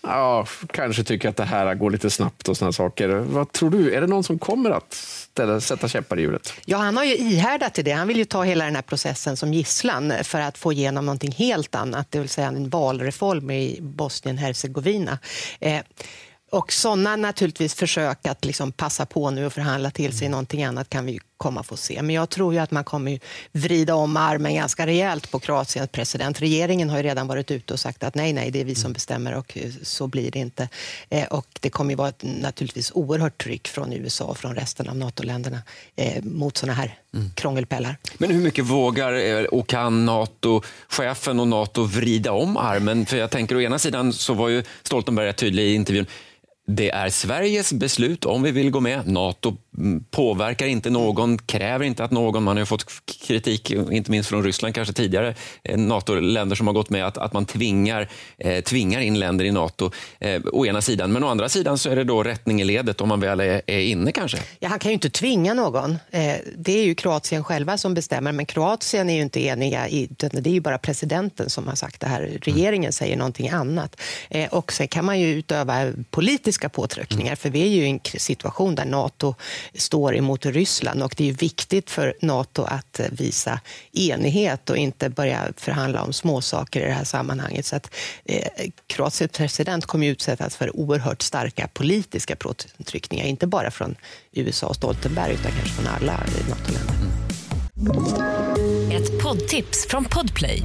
ja, 0.06 0.46
kanske 0.72 1.04
tycker 1.04 1.28
att 1.28 1.36
det 1.36 1.44
här 1.44 1.74
går 1.74 1.90
lite 1.90 2.10
snabbt 2.10 2.48
och 2.48 2.56
såna 2.56 2.72
saker. 2.72 3.08
Vad 3.08 3.52
tror 3.52 3.70
du? 3.70 3.94
Är 3.94 4.00
det 4.00 4.06
någon 4.06 4.24
som 4.24 4.38
kommer 4.38 4.70
att 4.70 4.94
ställa, 4.94 5.60
sätta 5.60 5.88
käppar 5.88 6.18
i 6.18 6.22
hjulet? 6.22 6.52
Ja, 6.64 6.78
han 6.78 6.96
har 6.96 7.04
ju 7.04 7.16
ihärdat 7.16 7.78
i 7.78 7.82
det. 7.82 7.92
Han 7.92 8.08
vill 8.08 8.16
ju 8.16 8.24
ta 8.24 8.42
hela 8.42 8.64
den 8.64 8.74
här 8.74 8.82
processen 8.82 9.36
som 9.36 9.54
gisslan 9.54 10.12
för 10.22 10.40
att 10.40 10.58
få 10.58 10.72
igenom 10.72 11.06
någonting 11.06 11.32
helt 11.32 11.74
annat, 11.74 12.10
det 12.10 12.20
vill 12.20 12.28
säga 12.28 12.48
en 12.48 12.68
valreform 12.68 13.50
i 13.50 13.78
Bosnien-Hercegovina. 13.80 15.18
Eh, 15.60 15.80
och 16.50 16.72
sådana 16.72 17.16
naturligtvis 17.16 17.74
försök 17.74 18.26
att 18.26 18.44
liksom 18.44 18.72
passa 18.72 19.06
på 19.06 19.30
nu 19.30 19.46
och 19.46 19.52
förhandla 19.52 19.90
till 19.90 20.18
sig 20.18 20.28
någonting 20.28 20.64
annat 20.64 20.88
kan 20.88 21.06
vi 21.06 21.20
komma 21.44 21.62
få 21.62 21.76
se. 21.76 22.02
Men 22.02 22.14
jag 22.14 22.30
tror 22.30 22.54
ju 22.54 22.58
att 22.58 22.70
man 22.70 22.84
kommer 22.84 23.20
vrida 23.52 23.94
om 23.94 24.16
armen 24.16 24.54
ganska 24.54 24.86
rejält 24.86 25.30
på 25.30 25.38
Kroatiens 25.38 25.90
president. 25.90 26.40
Regeringen 26.40 26.90
har 26.90 26.96
ju 26.96 27.02
redan 27.02 27.26
varit 27.26 27.50
ute 27.50 27.72
och 27.72 27.80
sagt 27.80 28.04
att 28.04 28.14
nej, 28.14 28.32
nej, 28.32 28.50
det 28.50 28.60
är 28.60 28.64
vi 28.64 28.74
som 28.74 28.92
bestämmer 28.92 29.34
och 29.34 29.58
eh, 29.58 29.70
så 29.82 30.06
blir 30.06 30.30
det 30.30 30.38
inte. 30.38 30.68
Eh, 31.08 31.24
och 31.24 31.46
det 31.60 31.70
kommer 31.70 31.90
ju 31.90 31.96
vara 31.96 32.08
ett 32.08 32.22
naturligtvis 32.22 32.92
oerhört 32.94 33.42
tryck 33.42 33.68
från 33.68 33.92
USA 33.92 34.24
och 34.24 34.38
från 34.38 34.54
resten 34.54 34.88
av 34.88 34.96
NATO-länderna 34.96 35.62
eh, 35.96 36.22
mot 36.22 36.56
sådana 36.56 36.74
här 36.74 36.98
mm. 37.14 37.30
krångelpellar. 37.34 37.96
Men 38.18 38.30
hur 38.30 38.40
mycket 38.40 38.64
vågar 38.64 39.54
och 39.54 39.68
kan 39.68 40.06
NATO-chefen 40.06 41.40
och 41.40 41.48
NATO 41.48 41.82
vrida 41.84 42.32
om 42.32 42.56
armen? 42.56 43.06
För 43.06 43.16
jag 43.16 43.30
tänker 43.30 43.56
å 43.56 43.60
ena 43.60 43.78
sidan 43.78 44.12
så 44.12 44.34
var 44.34 44.48
ju 44.48 44.62
Stoltenberg 44.82 45.32
tydlig 45.32 45.62
i 45.62 45.74
intervjun 45.74 46.06
det 46.66 46.90
är 46.90 47.08
Sveriges 47.08 47.72
beslut 47.72 48.24
om 48.24 48.42
vi 48.42 48.50
vill 48.50 48.70
gå 48.70 48.80
med. 48.80 49.08
Nato 49.08 49.56
påverkar 50.10 50.66
inte 50.66 50.90
någon, 50.90 51.38
kräver 51.38 51.84
inte 51.84 52.04
att 52.04 52.10
någon, 52.10 52.42
man 52.42 52.56
har 52.56 52.64
fått 52.64 52.86
kritik, 53.26 53.70
inte 53.70 54.10
minst 54.10 54.28
från 54.28 54.44
Ryssland 54.44 54.74
kanske 54.74 54.94
tidigare, 54.94 55.34
eh, 55.62 55.78
NATO-länder 55.78 56.56
som 56.56 56.66
har 56.66 56.74
gått 56.74 56.90
med 56.90 57.06
att, 57.06 57.18
att 57.18 57.32
man 57.32 57.46
tvingar, 57.46 58.08
eh, 58.38 58.64
tvingar 58.64 59.00
in 59.00 59.18
länder 59.18 59.44
i 59.44 59.52
Nato, 59.52 59.90
eh, 60.18 60.42
å 60.52 60.66
ena 60.66 60.82
sidan. 60.82 61.12
Men 61.12 61.24
å 61.24 61.28
andra 61.28 61.48
sidan 61.48 61.78
så 61.78 61.90
är 61.90 61.96
det 61.96 62.04
då 62.04 62.22
rättning 62.22 62.60
i 62.60 62.64
ledet 62.64 63.00
om 63.00 63.08
man 63.08 63.20
väl 63.20 63.40
är, 63.40 63.62
är 63.66 63.80
inne 63.80 64.12
kanske. 64.12 64.38
Ja, 64.60 64.68
han 64.68 64.78
kan 64.78 64.90
ju 64.90 64.94
inte 64.94 65.10
tvinga 65.10 65.54
någon. 65.54 65.90
Eh, 66.10 66.34
det 66.56 66.78
är 66.78 66.84
ju 66.84 66.94
Kroatien 66.94 67.44
själva 67.44 67.78
som 67.78 67.94
bestämmer, 67.94 68.32
men 68.32 68.46
Kroatien 68.46 69.10
är 69.10 69.14
ju 69.14 69.22
inte 69.22 69.44
eniga. 69.44 69.88
I, 69.88 70.08
det 70.16 70.46
är 70.46 70.54
ju 70.54 70.60
bara 70.60 70.78
presidenten 70.78 71.50
som 71.50 71.68
har 71.68 71.74
sagt 71.74 72.00
det 72.00 72.06
här. 72.06 72.38
Regeringen 72.42 72.84
mm. 72.88 72.92
säger 72.92 73.16
någonting 73.16 73.48
annat. 73.48 74.00
Eh, 74.30 74.48
och 74.48 74.72
sen 74.72 74.88
kan 74.88 75.04
man 75.04 75.20
ju 75.20 75.26
utöva 75.26 75.92
politiska 76.10 76.68
påtryckningar, 76.68 77.26
mm. 77.26 77.36
för 77.36 77.50
vi 77.50 77.62
är 77.62 77.68
ju 77.68 77.86
i 77.86 77.90
en 77.90 78.00
situation 78.04 78.74
där 78.74 78.84
Nato 78.84 79.34
står 79.74 80.16
emot 80.16 80.46
Ryssland. 80.46 81.02
Och 81.02 81.14
det 81.16 81.28
är 81.28 81.32
viktigt 81.32 81.90
för 81.90 82.14
Nato 82.20 82.62
att 82.62 83.00
eh, 83.00 83.06
visa 83.10 83.60
enighet 83.92 84.70
och 84.70 84.76
inte 84.76 85.08
börja 85.08 85.48
förhandla 85.56 86.02
om 86.02 86.12
småsaker 86.12 86.80
i 86.80 86.84
det 86.84 86.92
här 86.92 87.04
sammanhanget. 87.04 87.66
Så 87.66 87.76
att, 87.76 87.94
eh, 88.24 88.48
Kroatiens 88.86 89.32
president 89.32 89.86
kommer 89.86 90.06
utsättas 90.06 90.56
för 90.56 90.76
oerhört 90.76 91.22
starka 91.22 91.68
politiska 91.72 92.36
påtryckningar, 92.36 93.24
inte 93.24 93.46
bara 93.46 93.70
från 93.70 93.96
USA 94.32 94.66
och 94.66 94.76
Stoltenberg, 94.76 95.34
utan 95.34 95.52
kanske 95.52 95.74
från 95.74 95.86
alla 95.86 96.12
NATO-länder. 96.48 96.94
Ett 98.92 99.22
poddtips 99.22 99.86
från 99.88 100.04
Podplay. 100.04 100.62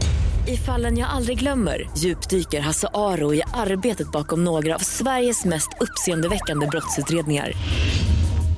I 0.47 0.57
fallen 0.57 0.97
jag 0.97 1.09
aldrig 1.09 1.39
glömmer 1.39 1.89
djupdyker 1.97 2.59
Hasse 2.59 2.87
Aro 2.93 3.33
i 3.33 3.41
arbetet 3.53 4.11
bakom 4.11 4.43
några 4.43 4.75
av 4.75 4.79
Sveriges 4.79 5.45
mest 5.45 5.69
uppseendeväckande 5.79 6.67
brottsutredningar 6.67 7.53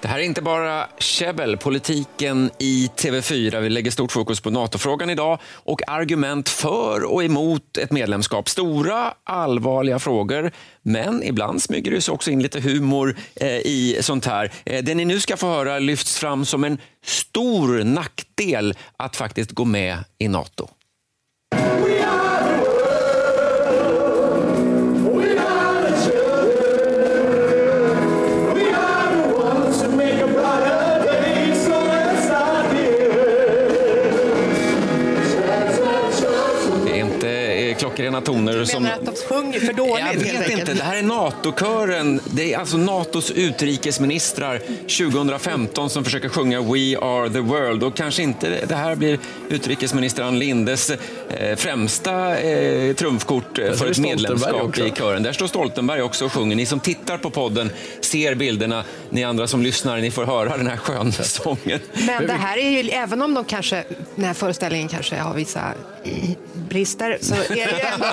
Det 0.00 0.08
här 0.08 0.18
är 0.18 0.22
inte 0.22 0.42
bara 0.42 0.88
käbbel, 0.98 1.56
politiken 1.56 2.50
i 2.58 2.90
TV4. 2.96 3.60
Vi 3.60 3.68
lägger 3.70 3.90
stort 3.90 4.12
fokus 4.12 4.40
på 4.40 4.50
NATO-frågan 4.50 5.10
idag 5.10 5.38
och 5.52 5.88
argument 5.88 6.48
för 6.48 7.04
och 7.04 7.24
emot 7.24 7.76
ett 7.76 7.92
medlemskap. 7.92 8.48
Stora, 8.48 9.14
allvarliga 9.24 9.98
frågor, 9.98 10.50
men 10.82 11.22
ibland 11.22 11.62
smyger 11.62 11.90
det 11.90 12.00
sig 12.00 12.14
också 12.14 12.30
in 12.30 12.42
lite 12.42 12.60
humor 12.60 13.16
eh, 13.34 13.48
i 13.48 13.98
sånt 14.00 14.26
här. 14.26 14.52
Eh, 14.64 14.84
det 14.84 14.94
ni 14.94 15.04
nu 15.04 15.20
ska 15.20 15.36
få 15.36 15.46
höra 15.46 15.78
lyfts 15.78 16.18
fram 16.18 16.44
som 16.44 16.64
en 16.64 16.78
stor 17.04 17.84
nackdel 17.84 18.74
att 18.96 19.16
faktiskt 19.16 19.50
gå 19.50 19.64
med 19.64 19.98
i 20.18 20.28
NATO. 20.28 20.68
Sköna 38.16 38.26
toner. 38.26 38.58
Du 38.58 38.66
som... 38.66 38.82
menar 38.82 38.96
att 38.96 39.06
de 39.06 39.14
sjunger 39.28 39.60
för 39.60 39.72
dåligt? 39.72 40.04
Jag 40.06 40.14
vet 40.14 40.36
enkelt? 40.36 40.58
inte. 40.58 40.74
Det 40.74 40.82
här 40.82 40.96
är 40.96 41.02
NATO-kören. 41.02 42.20
Det 42.24 42.54
är 42.54 42.58
alltså 42.58 42.76
NATOs 42.76 43.30
utrikesministrar 43.30 44.58
2015 44.58 45.90
som 45.90 46.04
försöker 46.04 46.28
sjunga 46.28 46.60
We 46.60 46.98
are 46.98 47.30
the 47.30 47.40
world. 47.40 47.82
Och 47.82 47.96
kanske 47.96 48.22
inte 48.22 48.66
det 48.66 48.74
här 48.74 48.96
blir 48.96 49.18
utrikesminister 49.48 50.22
Ann 50.22 50.38
Lindes 50.38 50.90
eh, 50.90 51.56
främsta 51.56 52.38
eh, 52.38 52.94
trumfkort 52.94 53.58
för 53.74 53.90
ett 53.90 53.98
medlemskap 53.98 54.78
i 54.78 54.90
kören. 54.90 55.22
Där 55.22 55.32
står 55.32 55.46
Stoltenberg 55.46 56.02
också 56.02 56.24
och 56.24 56.32
sjunger. 56.32 56.56
Ni 56.56 56.66
som 56.66 56.80
tittar 56.80 57.18
på 57.18 57.30
podden 57.30 57.70
ser 58.00 58.34
bilderna. 58.34 58.84
Ni 59.10 59.24
andra 59.24 59.46
som 59.46 59.62
lyssnar, 59.62 59.98
ni 59.98 60.10
får 60.10 60.24
höra 60.24 60.56
den 60.56 60.66
här 60.66 60.76
sköna 60.76 61.12
sången. 61.12 61.80
Men 62.06 62.26
det 62.26 62.32
här 62.32 62.58
är 62.58 62.70
ju, 62.70 62.90
även 62.90 63.22
om 63.22 63.34
de 63.34 63.44
kanske, 63.44 63.84
den 64.14 64.24
här 64.24 64.34
föreställningen 64.34 64.88
kanske 64.88 65.16
har 65.16 65.34
vissa 65.34 65.74
brister, 66.68 67.18
så 67.20 67.34
är 67.34 67.48
det, 67.48 67.54
ju 67.54 67.88
ändå, 67.94 68.05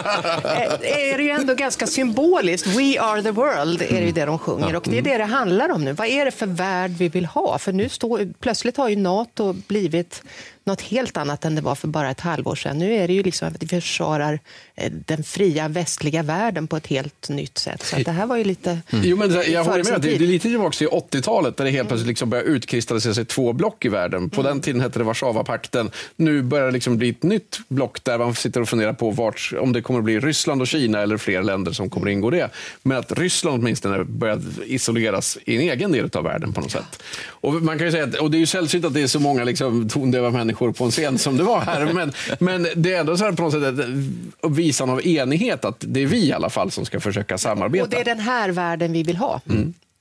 är 0.82 1.18
det 1.18 1.24
ju 1.24 1.30
ändå 1.30 1.54
ganska 1.54 1.88
symboliskt. 1.88 2.68
We 2.68 3.02
are 3.02 3.24
the 3.24 3.32
world 3.32 3.82
är 3.82 4.02
det 4.02 4.06
ju 4.06 4.12
det 4.12 4.26
de 4.26 4.40
sjunger 4.40 4.76
och 4.76 4.84
det 4.90 4.98
är 4.98 5.02
det 5.02 5.18
det 5.18 5.26
handlar 5.26 5.72
om 5.72 5.86
nu. 5.86 5.94
Vad 5.94 6.08
är 6.08 6.26
det 6.26 6.32
för 6.32 6.46
värld 6.46 6.92
vi 6.92 7.10
vill 7.10 7.26
ha? 7.26 7.58
För 7.58 7.72
nu 7.72 7.90
står, 7.90 8.34
plötsligt 8.40 8.78
har 8.78 8.90
ju 8.90 8.96
NATO 8.96 9.54
blivit 9.54 10.24
något 10.66 10.82
helt 10.82 11.18
annat 11.18 11.46
än 11.46 11.56
det 11.56 11.62
var 11.62 11.76
för 11.76 11.88
bara 11.88 12.12
ett 12.12 12.20
halvår 12.20 12.56
sedan. 12.56 12.78
Nu 12.78 12.94
är 12.94 13.08
det 13.08 13.14
ju 13.14 13.24
liksom 13.24 13.48
att 13.48 13.64
vi 13.64 13.68
försvarar 13.68 14.40
eh, 14.76 14.92
den 15.06 15.24
fria 15.24 15.68
västliga 15.68 16.24
världen 16.24 16.68
på 16.68 16.78
ett 16.78 16.88
helt 16.88 17.30
nytt 17.30 17.58
sätt. 17.58 17.84
Så 17.84 17.96
det 17.96 18.12
här 18.12 18.26
var 18.26 18.38
ju 18.38 18.44
lite 18.44 18.80
Jo, 18.90 19.18
men 19.18 19.30
det- 19.30 19.44
jag 19.48 19.64
håller 19.64 19.84
med. 19.92 20.02
Det, 20.02 20.08
det 20.08 20.16
är 20.26 20.28
lite 20.28 20.50
tillbaka 20.50 20.78
till 20.78 20.88
80-talet 20.88 21.58
där 21.58 21.66
det 21.66 21.72
helt 21.72 21.88
plötsligt 21.88 22.08
liksom 22.08 22.30
började 22.30 22.50
utkristallisera 22.50 23.14
sig 23.14 23.26
två 23.26 23.54
block 23.54 23.86
i 23.86 23.90
världen. 23.90 24.30
På 24.30 24.42
den 24.44 24.62
tiden 24.62 24.82
hette 24.82 25.00
det 25.00 25.06
Warszawapakten. 25.06 25.92
Nu 26.16 26.42
börjar 26.42 26.66
det 26.66 26.72
liksom 26.72 26.98
bli 26.98 27.10
ett 27.10 27.24
nytt 27.24 27.60
block 27.68 28.04
där 28.04 28.18
man 28.18 28.36
sitter 28.36 28.62
och 28.62 28.70
funderar 28.70 28.94
på 28.94 29.12
vart, 29.12 29.54
om 29.60 29.74
det 29.74 29.82
kommer 29.82 30.00
att 30.00 30.06
bli 30.06 30.20
Ryssland 30.20 30.62
och 30.62 30.68
Kina 30.68 31.00
eller 31.02 31.18
fler 31.18 31.44
länder 31.44 31.72
som 31.72 31.90
kommer 31.90 32.08
att 32.08 32.12
ingå 32.14 32.30
det. 32.30 32.50
Men 32.84 32.98
att 32.98 33.12
Ryssland 33.12 33.60
åtminstone 33.62 34.04
börjat 34.04 34.40
isoleras 34.66 35.38
i 35.46 35.56
en 35.56 35.62
egen 35.62 35.92
del 35.92 36.10
av 36.14 36.24
världen 36.24 36.54
på 36.54 36.62
något 36.62 36.72
sätt. 36.72 37.04
Och 37.26 37.54
man 37.54 37.80
kan 37.80 37.92
säga 37.92 38.04
att, 38.04 38.16
och 38.16 38.32
det 38.32 38.38
är 38.38 38.40
ju 38.40 38.46
sällsynt 38.46 38.86
att 38.86 38.94
det 38.94 39.02
är 39.02 39.08
så 39.08 39.20
många 39.20 39.44
liksom 39.44 39.90
tondöva 39.90 40.32
människor 40.32 40.53
på 40.54 40.84
en 40.84 40.92
scen 40.92 41.18
som 41.18 41.38
det 41.38 41.44
var 41.44 41.62
här. 41.62 41.86
Men, 41.94 42.12
men 42.40 42.68
det 42.76 42.94
är 42.94 43.00
ändå 43.00 43.18
så 43.18 43.24
här 43.24 43.32
på 43.32 43.44
något 43.44 43.54
sätt 43.54 43.64
ett 43.64 44.52
visan 44.52 44.90
av 44.90 45.06
enighet 45.08 45.66
att 45.66 45.76
det 45.80 46.02
är 46.02 46.06
vi 46.06 46.28
i 46.28 46.34
alla 46.34 46.50
fall 46.50 46.72
som 46.72 46.86
ska 46.86 47.00
försöka 47.00 47.38
samarbeta. 47.38 47.84
Och 47.84 47.90
det 47.90 48.00
är 48.00 48.06
den 48.06 48.20
här 48.20 48.50
världen 48.50 48.94
vi 48.94 49.04
vill 49.04 49.18
ha. 49.18 49.42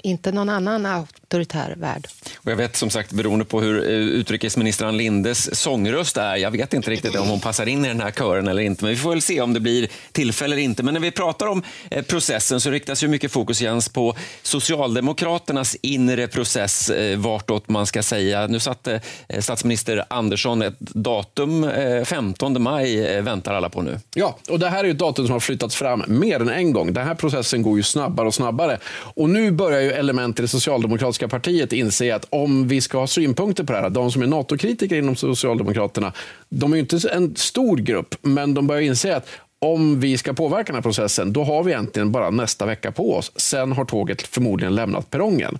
Inte 0.04 0.32
någon 0.32 0.48
annan 0.48 0.86
auktoritär 0.86 1.74
värld. 1.76 2.08
Och 2.36 2.50
jag 2.50 2.56
vet 2.56 2.76
som 2.76 2.90
sagt, 2.90 3.12
beroende 3.12 3.44
på 3.44 3.60
hur 3.60 3.90
eh, 3.90 3.90
utrikesminister 3.90 4.86
Ann 4.86 4.96
Lindes 4.96 5.60
sångröst 5.60 6.16
är, 6.16 6.36
jag 6.36 6.50
vet 6.50 6.74
inte 6.74 6.90
riktigt 6.90 7.16
om 7.16 7.28
hon 7.28 7.40
passar 7.40 7.66
in 7.66 7.84
i 7.84 7.88
den 7.88 8.00
här 8.00 8.10
kören 8.10 8.48
eller 8.48 8.62
inte, 8.62 8.84
men 8.84 8.90
vi 8.90 8.96
får 8.96 9.10
väl 9.10 9.22
se 9.22 9.40
om 9.40 9.52
det 9.54 9.60
blir 9.60 9.88
tillfälle 10.12 10.54
eller 10.54 10.62
inte. 10.62 10.82
Men 10.82 10.94
när 10.94 11.00
vi 11.00 11.10
pratar 11.10 11.46
om 11.46 11.62
eh, 11.90 12.04
processen 12.04 12.60
så 12.60 12.70
riktas 12.70 13.04
ju 13.04 13.08
mycket 13.08 13.32
fokus, 13.32 13.60
Jens, 13.60 13.88
på 13.88 14.16
Socialdemokraternas 14.42 15.76
inre 15.82 16.28
process, 16.28 16.90
eh, 16.90 17.18
vartåt 17.18 17.68
man 17.68 17.86
ska 17.86 18.02
säga. 18.02 18.46
Nu 18.46 18.60
satte 18.60 19.00
statsminister 19.38 20.04
Andersson 20.10 20.62
ett 20.62 20.78
datum, 20.78 21.64
eh, 21.64 22.04
15 22.04 22.62
maj 22.62 23.20
väntar 23.22 23.54
alla 23.54 23.68
på 23.68 23.82
nu. 23.82 23.98
Ja, 24.14 24.38
och 24.48 24.58
det 24.58 24.68
här 24.68 24.78
är 24.78 24.84
ju 24.84 24.90
ett 24.90 24.98
datum 24.98 25.26
som 25.26 25.32
har 25.32 25.40
flyttats 25.40 25.76
fram 25.76 26.04
mer 26.06 26.40
än 26.40 26.48
en 26.48 26.72
gång. 26.72 26.92
Den 26.92 27.06
här 27.06 27.14
processen 27.14 27.62
går 27.62 27.76
ju 27.76 27.82
snabbare 27.82 28.26
och 28.26 28.34
snabbare. 28.34 28.78
Och 29.14 29.30
nu 29.30 29.50
börjar 29.50 29.80
ju 29.80 29.91
element 29.92 30.38
i 30.38 30.42
det 30.42 30.48
socialdemokratiska 30.48 31.28
partiet 31.28 31.72
inse 31.72 32.14
att 32.14 32.26
om 32.30 32.68
vi 32.68 32.80
ska 32.80 32.98
ha 32.98 33.06
synpunkter 33.06 33.64
på 33.64 33.72
det 33.72 33.78
här, 33.78 33.90
de 33.90 34.12
som 34.12 34.22
är 34.22 34.26
NATO-kritiker 34.26 34.96
inom 34.96 35.16
Socialdemokraterna, 35.16 36.12
de 36.48 36.72
är 36.72 36.76
ju 36.76 36.80
inte 36.80 37.08
en 37.08 37.36
stor 37.36 37.76
grupp, 37.76 38.14
men 38.22 38.54
de 38.54 38.66
börjar 38.66 38.82
inse 38.82 39.16
att 39.16 39.26
om 39.58 40.00
vi 40.00 40.18
ska 40.18 40.32
påverka 40.32 40.66
den 40.66 40.74
här 40.74 40.82
processen, 40.82 41.32
då 41.32 41.44
har 41.44 41.62
vi 41.62 41.72
egentligen 41.72 42.12
bara 42.12 42.30
nästa 42.30 42.66
vecka 42.66 42.92
på 42.92 43.16
oss. 43.16 43.32
Sen 43.36 43.72
har 43.72 43.84
tåget 43.84 44.22
förmodligen 44.22 44.74
lämnat 44.74 45.10
perrongen. 45.10 45.58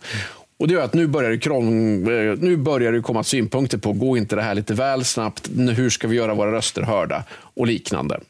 Och 0.56 0.68
det 0.68 0.74
gör 0.74 0.84
att 0.84 0.94
nu 0.94 1.06
börjar, 1.06 1.30
det 1.30 1.38
krång, 1.38 2.08
eh, 2.08 2.36
nu 2.38 2.56
börjar 2.56 2.92
det 2.92 3.00
komma 3.00 3.24
synpunkter 3.24 3.78
på, 3.78 3.92
går 3.92 4.18
inte 4.18 4.36
det 4.36 4.42
här 4.42 4.54
lite 4.54 4.74
väl 4.74 5.04
snabbt? 5.04 5.48
Hur 5.76 5.90
ska 5.90 6.08
vi 6.08 6.16
göra 6.16 6.34
våra 6.34 6.52
röster 6.52 6.82
hörda? 6.82 7.24
Och 7.30 7.66
liknande. 7.66 8.20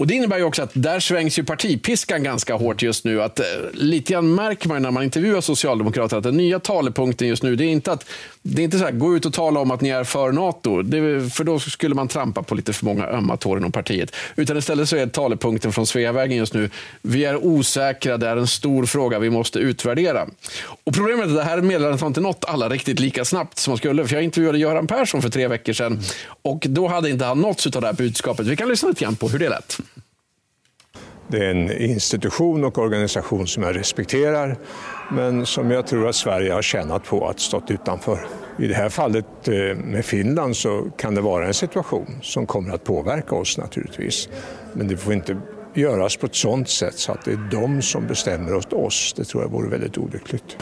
Och 0.00 0.06
Det 0.06 0.14
innebär 0.14 0.38
ju 0.38 0.44
också 0.44 0.62
att 0.62 0.70
där 0.72 1.00
svängs 1.00 1.38
ju 1.38 1.44
partipiskan 1.44 2.22
ganska 2.22 2.54
hårt 2.54 2.82
just 2.82 3.04
nu. 3.04 3.22
Att, 3.22 3.40
eh, 3.40 3.46
lite 3.72 4.12
grann 4.12 4.34
märker 4.34 4.68
man 4.68 4.82
när 4.82 4.90
man 4.90 5.02
intervjuar 5.02 5.40
socialdemokrater 5.40 6.16
att 6.16 6.22
den 6.22 6.36
nya 6.36 6.58
talepunkten 6.58 7.28
just 7.28 7.42
nu, 7.42 7.56
det 7.56 7.64
är 7.64 7.68
inte 7.68 7.92
att 7.92 8.04
det 8.42 8.62
är 8.62 8.64
inte 8.64 8.78
så 8.78 8.84
här, 8.84 8.92
gå 8.92 9.16
ut 9.16 9.26
och 9.26 9.32
tala 9.32 9.60
om 9.60 9.70
att 9.70 9.80
ni 9.80 9.88
är 9.88 10.04
för 10.04 10.32
NATO, 10.32 10.82
det, 10.82 11.30
för 11.30 11.44
då 11.44 11.58
skulle 11.58 11.94
man 11.94 12.08
trampa 12.08 12.42
på 12.42 12.54
lite 12.54 12.72
för 12.72 12.84
många 12.84 13.06
ömma 13.06 13.36
tår 13.36 13.58
inom 13.58 13.72
partiet. 13.72 14.16
Utan 14.36 14.56
istället 14.56 14.88
så 14.88 14.96
är 14.96 15.06
talepunkten 15.06 15.72
från 15.72 15.86
Sveavägen 15.86 16.36
just 16.36 16.54
nu, 16.54 16.70
vi 17.02 17.24
är 17.24 17.44
osäkra, 17.44 18.16
det 18.16 18.28
är 18.28 18.36
en 18.36 18.46
stor 18.46 18.86
fråga, 18.86 19.18
vi 19.18 19.30
måste 19.30 19.58
utvärdera. 19.58 20.26
Och 20.84 20.94
problemet 20.94 21.24
är 21.24 21.30
att 21.30 21.36
det 21.36 21.44
här 21.44 21.60
meddelandet 21.60 22.00
har 22.00 22.08
inte 22.08 22.20
nått 22.20 22.44
alla 22.48 22.68
riktigt 22.68 23.00
lika 23.00 23.24
snabbt 23.24 23.58
som 23.58 23.70
man 23.70 23.78
skulle. 23.78 24.06
För 24.06 24.14
jag 24.14 24.24
intervjuade 24.24 24.58
Göran 24.58 24.86
Persson 24.86 25.22
för 25.22 25.28
tre 25.28 25.48
veckor 25.48 25.72
sedan 25.72 26.00
och 26.42 26.66
då 26.68 26.88
hade 26.88 27.10
inte 27.10 27.24
han 27.24 27.40
nåtts 27.40 27.66
av 27.66 27.72
det 27.72 27.86
här 27.86 27.94
budskapet. 27.94 28.46
Vi 28.46 28.56
kan 28.56 28.68
lyssna 28.68 28.88
lite 28.88 29.04
grann 29.04 29.16
på 29.16 29.28
hur 29.28 29.38
det 29.38 29.48
lät. 29.48 29.80
Det 31.30 31.46
är 31.46 31.50
en 31.50 31.72
institution 31.72 32.64
och 32.64 32.78
organisation 32.78 33.46
som 33.46 33.62
jag 33.62 33.76
respekterar 33.76 34.56
men 35.10 35.46
som 35.46 35.70
jag 35.70 35.86
tror 35.86 36.08
att 36.08 36.14
Sverige 36.14 36.52
har 36.52 36.62
tjänat 36.62 37.04
på 37.04 37.28
att 37.28 37.40
stått 37.40 37.70
utanför. 37.70 38.26
I 38.58 38.66
det 38.66 38.74
här 38.74 38.88
fallet 38.88 39.48
eh, 39.48 39.76
med 39.76 40.04
Finland 40.04 40.56
så 40.56 40.86
kan 40.96 41.14
det 41.14 41.20
vara 41.20 41.46
en 41.46 41.54
situation 41.54 42.18
som 42.22 42.46
kommer 42.46 42.74
att 42.74 42.84
påverka 42.84 43.34
oss 43.34 43.58
naturligtvis. 43.58 44.28
Men 44.72 44.88
det 44.88 44.96
får 44.96 45.12
inte 45.12 45.40
göras 45.74 46.16
på 46.16 46.26
ett 46.26 46.34
sådant 46.34 46.68
sätt 46.68 46.98
så 46.98 47.12
att 47.12 47.24
det 47.24 47.32
är 47.32 47.48
de 47.50 47.82
som 47.82 48.06
bestämmer 48.06 48.54
åt 48.54 48.72
oss. 48.72 49.14
Det 49.16 49.24
tror 49.24 49.42
jag 49.42 49.50
vore 49.50 49.68
väldigt 49.68 49.98
olyckligt. 49.98 50.56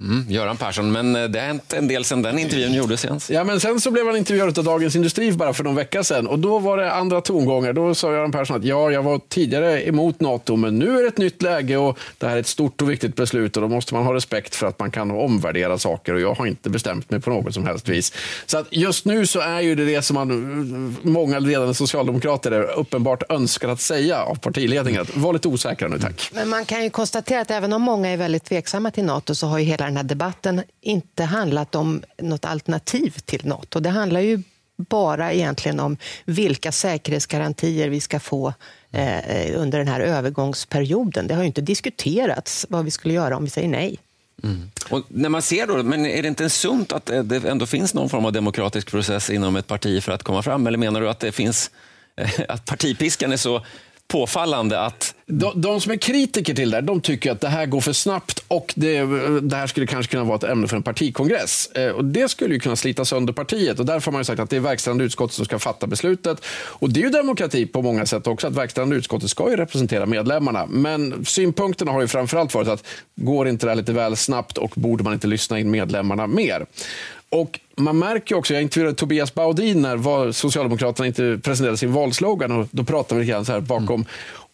Mm, 0.00 0.24
Göran 0.28 0.56
Persson, 0.56 0.92
men 0.92 1.16
eh, 1.16 1.24
det 1.24 1.38
har 1.38 1.46
hänt 1.46 1.72
en 1.72 1.88
del 1.88 2.04
sedan 2.04 2.22
den 2.22 2.38
intervjun 2.38 2.74
gjordes, 2.74 3.04
Jens. 3.04 3.30
Ja, 3.30 3.44
men 3.44 3.60
sen 3.60 3.80
så 3.80 3.90
blev 3.90 4.06
han 4.06 4.16
intervjuad 4.16 4.58
av 4.58 4.64
Dagens 4.64 4.96
Industri 4.96 5.32
bara 5.32 5.52
för 5.52 5.64
någon 5.64 5.74
vecka 5.74 6.04
sedan 6.04 6.26
och 6.26 6.38
då 6.38 6.58
var 6.58 6.76
det 6.76 6.92
andra 6.92 7.20
tongångar. 7.20 7.72
Då 7.72 7.94
sa 7.94 8.12
Göran 8.12 8.32
Persson 8.32 8.56
att 8.56 8.64
ja, 8.64 8.90
jag 8.90 9.02
var 9.02 9.20
tidigare 9.28 9.88
emot 9.88 10.20
NATO, 10.20 10.56
men 10.56 10.78
nu 10.78 10.98
är 10.98 11.02
det 11.02 11.08
ett 11.08 11.18
nytt 11.18 11.42
läge 11.42 11.76
och 11.76 11.98
det 12.18 12.26
här 12.26 12.36
är 12.36 12.40
ett 12.40 12.46
stort 12.46 12.82
och 12.82 12.90
viktigt 12.90 13.16
beslut 13.16 13.56
och 13.56 13.62
då 13.62 13.68
måste 13.68 13.94
man 13.94 14.04
ha 14.04 14.14
respekt 14.14 14.54
för 14.54 14.66
att 14.66 14.78
man 14.78 14.90
kan 14.90 15.10
omvärdera 15.10 15.78
saker 15.78 16.14
och 16.14 16.20
jag 16.20 16.34
har 16.34 16.46
inte 16.46 16.70
bestämt 16.70 17.10
mig 17.10 17.20
på 17.20 17.30
något 17.30 17.54
som 17.54 17.66
helst 17.66 17.88
vis. 17.88 18.12
Så 18.46 18.58
att 18.58 18.66
just 18.70 19.04
nu 19.04 19.26
så 19.26 19.40
är 19.40 19.60
ju 19.60 19.74
det 19.74 19.84
det 19.84 20.02
som 20.02 20.14
man, 20.14 20.96
många 21.02 21.38
ledande 21.38 21.74
socialdemokrater 21.74 22.52
är 22.52 22.78
uppenbart 22.78 23.22
önskar 23.28 23.68
att 23.68 23.80
säga 23.80 24.22
av 24.22 24.34
partiledningen. 24.34 25.02
Att 25.02 25.16
Var 25.16 25.32
lite 25.32 25.48
osäkra 25.48 25.88
nu, 25.88 25.98
tack. 25.98 26.30
Men 26.32 26.48
man 26.48 26.64
kan 26.64 26.84
ju 26.84 26.90
konstatera 26.90 27.40
att 27.40 27.50
även 27.50 27.72
om 27.72 27.82
många 27.82 28.08
är 28.08 28.16
väldigt 28.16 28.44
tveksamma 28.44 28.90
till 28.90 29.04
Nato 29.04 29.34
så 29.34 29.46
har 29.46 29.58
ju 29.58 29.64
hela 29.64 29.89
den 29.90 29.96
här 29.96 30.04
debatten 30.04 30.62
inte 30.80 31.24
handlat 31.24 31.74
om 31.74 32.02
något 32.18 32.44
alternativ 32.44 33.10
till 33.24 33.46
Nato. 33.46 33.80
Det 33.80 33.90
handlar 33.90 34.20
ju 34.20 34.42
bara 34.76 35.32
egentligen 35.32 35.80
om 35.80 35.96
vilka 36.24 36.72
säkerhetsgarantier 36.72 37.88
vi 37.88 38.00
ska 38.00 38.20
få 38.20 38.54
eh, 38.90 39.60
under 39.60 39.78
den 39.78 39.88
här 39.88 40.00
övergångsperioden. 40.00 41.26
Det 41.26 41.34
har 41.34 41.42
ju 41.42 41.46
inte 41.46 41.60
diskuterats 41.60 42.66
vad 42.68 42.84
vi 42.84 42.90
skulle 42.90 43.14
göra 43.14 43.36
om 43.36 43.44
vi 43.44 43.50
säger 43.50 43.68
nej. 43.68 43.98
Mm. 44.42 44.70
Och 44.90 45.04
när 45.08 45.28
man 45.28 45.42
ser 45.42 45.66
då, 45.66 45.82
men 45.82 46.06
är 46.06 46.22
det 46.22 46.28
inte 46.28 46.50
sunt 46.50 46.92
att 46.92 47.10
eh, 47.10 47.22
det 47.22 47.48
ändå 47.48 47.66
finns 47.66 47.94
någon 47.94 48.08
form 48.08 48.24
av 48.24 48.32
demokratisk 48.32 48.90
process 48.90 49.30
inom 49.30 49.56
ett 49.56 49.66
parti 49.66 50.02
för 50.02 50.12
att 50.12 50.22
komma 50.22 50.42
fram? 50.42 50.66
Eller 50.66 50.78
menar 50.78 51.00
du 51.00 51.10
att 51.10 51.20
det 51.20 51.32
finns, 51.32 51.70
eh, 52.16 52.30
att 52.48 52.64
partipiskan 52.64 53.32
är 53.32 53.36
så 53.36 53.64
påfallande 54.10 54.80
att 54.80 55.14
De, 55.26 55.60
de 55.60 55.80
som 55.80 55.92
är 55.92 55.96
kritiker 55.96 56.54
till 56.54 56.70
det 56.70 56.76
här, 56.76 56.82
de 56.82 57.00
tycker 57.00 57.32
att 57.32 57.40
det 57.40 57.48
här 57.48 57.66
går 57.66 57.80
för 57.80 57.92
snabbt 57.92 58.44
och 58.48 58.72
det, 58.76 59.04
det 59.40 59.56
här 59.56 59.66
skulle 59.66 59.86
kanske 59.86 60.10
kunna 60.10 60.24
vara 60.24 60.36
ett 60.36 60.44
ämne 60.44 60.68
för 60.68 60.76
en 60.76 60.82
partikongress. 60.82 61.70
Eh, 61.74 61.90
och 61.90 62.04
det 62.04 62.28
skulle 62.28 62.54
ju 62.54 62.60
kunna 62.60 62.76
slita 62.76 63.04
sönder 63.04 63.32
partiet 63.32 63.78
och 63.78 63.86
därför 63.86 64.06
har 64.06 64.12
man 64.12 64.20
ju 64.20 64.24
sagt 64.24 64.40
att 64.40 64.50
det 64.50 64.56
är 64.56 64.60
verkställande 64.60 65.04
utskottet 65.04 65.34
som 65.34 65.44
ska 65.44 65.58
fatta 65.58 65.86
beslutet. 65.86 66.44
Och 66.80 66.90
det 66.90 67.00
är 67.00 67.04
ju 67.04 67.10
demokrati 67.10 67.66
på 67.66 67.82
många 67.82 68.06
sätt 68.06 68.26
också, 68.26 68.46
att 68.46 68.54
verkställande 68.54 68.96
utskottet 68.96 69.30
ska 69.30 69.50
ju 69.50 69.56
representera 69.56 70.06
medlemmarna. 70.06 70.66
Men 70.66 71.24
synpunkterna 71.24 71.92
har 71.92 72.00
ju 72.00 72.08
framförallt 72.08 72.54
varit 72.54 72.68
att 72.68 72.84
går 73.16 73.48
inte 73.48 73.66
det 73.66 73.70
här 73.70 73.76
lite 73.76 73.92
väl 73.92 74.16
snabbt 74.16 74.58
och 74.58 74.72
borde 74.76 75.04
man 75.04 75.12
inte 75.12 75.26
lyssna 75.26 75.58
in 75.58 75.70
medlemmarna 75.70 76.26
mer? 76.26 76.66
Och 77.32 77.60
man 77.76 77.98
märker 77.98 78.34
också, 78.34 78.54
jag 78.54 78.62
intervjuade 78.62 78.96
Tobias 78.96 79.34
Baudin 79.34 79.82
när 79.82 80.32
Socialdemokraterna 80.32 81.06
inte 81.06 81.40
presenterade 81.42 81.76
sin 81.76 81.92
valslogan 81.92 82.52
och 82.52 82.68
då 82.70 82.84
pratade 82.84 83.14
vi 83.14 83.26
lite 83.26 83.32
grann 83.32 83.44
så 83.44 83.52
här 83.52 83.60
bakom. 83.60 83.94
Mm. 83.94 84.06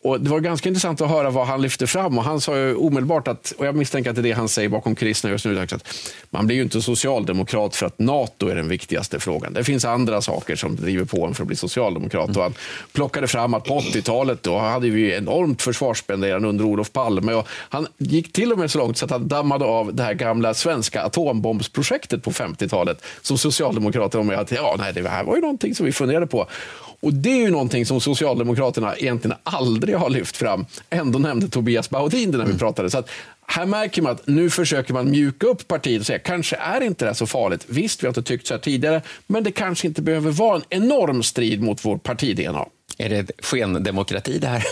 Och 0.07 0.21
Det 0.21 0.31
var 0.31 0.41
ganska 0.41 0.69
intressant 0.69 1.01
att 1.01 1.11
höra 1.11 1.31
vad 1.31 1.47
han 1.47 1.63
lyfte 1.63 1.87
fram. 1.87 2.19
Och 2.19 2.25
Han 2.25 2.41
sa 2.41 2.57
ju 2.57 2.75
omedelbart, 2.75 3.29
att, 3.29 3.53
och 3.59 3.67
jag 3.67 3.75
misstänker 3.75 4.11
att 4.11 4.17
det 4.17 4.21
är 4.21 4.23
det 4.23 4.33
han 4.33 4.49
säger 4.49 4.69
bakom 4.69 4.95
kulisserna 4.95 5.33
just 5.33 5.45
nu, 5.45 5.61
att 5.61 5.89
man 6.31 6.47
blir 6.47 6.57
ju 6.57 6.63
inte 6.63 6.83
socialdemokrat 6.83 7.77
för 7.77 7.87
att 7.87 7.99
NATO 7.99 8.49
är 8.49 8.55
den 8.55 8.69
viktigaste 8.69 9.21
frågan. 9.21 9.53
Det 9.53 9.65
finns 9.65 9.85
andra 9.85 10.23
saker 10.23 10.57
som 10.57 10.77
driver 10.77 11.05
på 11.05 11.27
en 11.27 11.35
för 11.35 11.43
att 11.43 11.47
bli 11.47 11.57
socialdemokrat. 11.57 12.37
Och 12.37 12.43
han 12.43 12.55
plockade 12.93 13.27
fram 13.27 13.55
att 13.55 13.65
på 13.65 13.79
80-talet 13.79 14.43
då 14.43 14.59
hade 14.59 14.91
vi 14.91 15.15
enormt 15.15 15.63
försvarsspenderande 15.63 16.49
under 16.49 16.65
Olof 16.65 16.93
Palme. 16.93 17.33
Och 17.33 17.47
han 17.49 17.87
gick 17.99 18.33
till 18.33 18.53
och 18.53 18.59
med 18.59 18.71
så 18.71 18.79
långt 18.79 18.99
så 18.99 19.05
att 19.05 19.11
han 19.11 19.29
dammade 19.29 19.65
av 19.65 19.95
det 19.95 20.03
här 20.03 20.15
gamla 20.15 20.55
svenska 20.55 21.03
atombombsprojektet 21.03 22.23
på 22.23 22.31
50-talet 22.31 23.05
som 23.23 23.39
Socialdemokraterna 23.39 24.25
var 24.25 24.31
med 24.31 24.39
att 24.39 24.53
ja, 24.53 24.77
nej, 24.79 24.93
det 24.93 25.09
här 25.09 25.25
var 25.25 25.35
ju 25.35 25.41
någonting 25.41 25.75
som 25.75 25.87
vi 25.87 25.93
funderade 25.93 26.27
på. 26.27 26.47
Och 27.01 27.15
Det 27.15 27.31
är 27.31 27.37
ju 27.37 27.51
någonting 27.51 27.87
som 27.87 28.01
Socialdemokraterna 28.01 28.97
egentligen 28.97 29.37
aldrig 29.43 29.96
har 29.97 30.11
lyft 30.11 30.37
fram. 30.37 30.67
Ändå 30.91 31.19
nämnde 31.19 31.49
Tobias 31.49 31.91
Baudin 31.91 32.31
när 32.31 32.47
vi 32.47 32.59
pratade. 32.59 32.91
Så 32.91 32.99
att 32.99 33.11
här 33.47 33.67
märker 33.67 34.03
man 34.03 34.13
att 34.13 34.27
nu 34.27 34.51
försöker 34.51 34.95
man 34.95 35.11
mjuka 35.11 35.47
upp 35.47 35.69
partiet 35.69 36.01
och 36.01 36.07
säga 36.07 36.19
kanske 36.19 36.57
är 36.57 36.81
inte 36.81 37.05
det 37.05 37.15
så 37.15 37.27
farligt. 37.27 37.65
Visst, 37.69 38.03
vi 38.03 38.07
har 38.07 38.11
inte 38.11 38.23
tyckt 38.23 38.47
så 38.47 38.55
här 38.55 38.61
tidigare, 38.61 39.03
men 39.27 39.45
det 39.45 39.51
kanske 39.51 39.87
inte 39.87 40.03
behöver 40.03 40.31
vara 40.31 40.57
en 40.57 40.83
enorm 40.83 41.23
strid 41.23 41.63
mot 41.63 41.85
vår 41.85 41.99
parti-DNA. 41.99 42.67
Är 42.99 43.09
det 43.09 43.31
skendemokrati 43.39 44.39
det 44.39 44.47
här? 44.47 44.65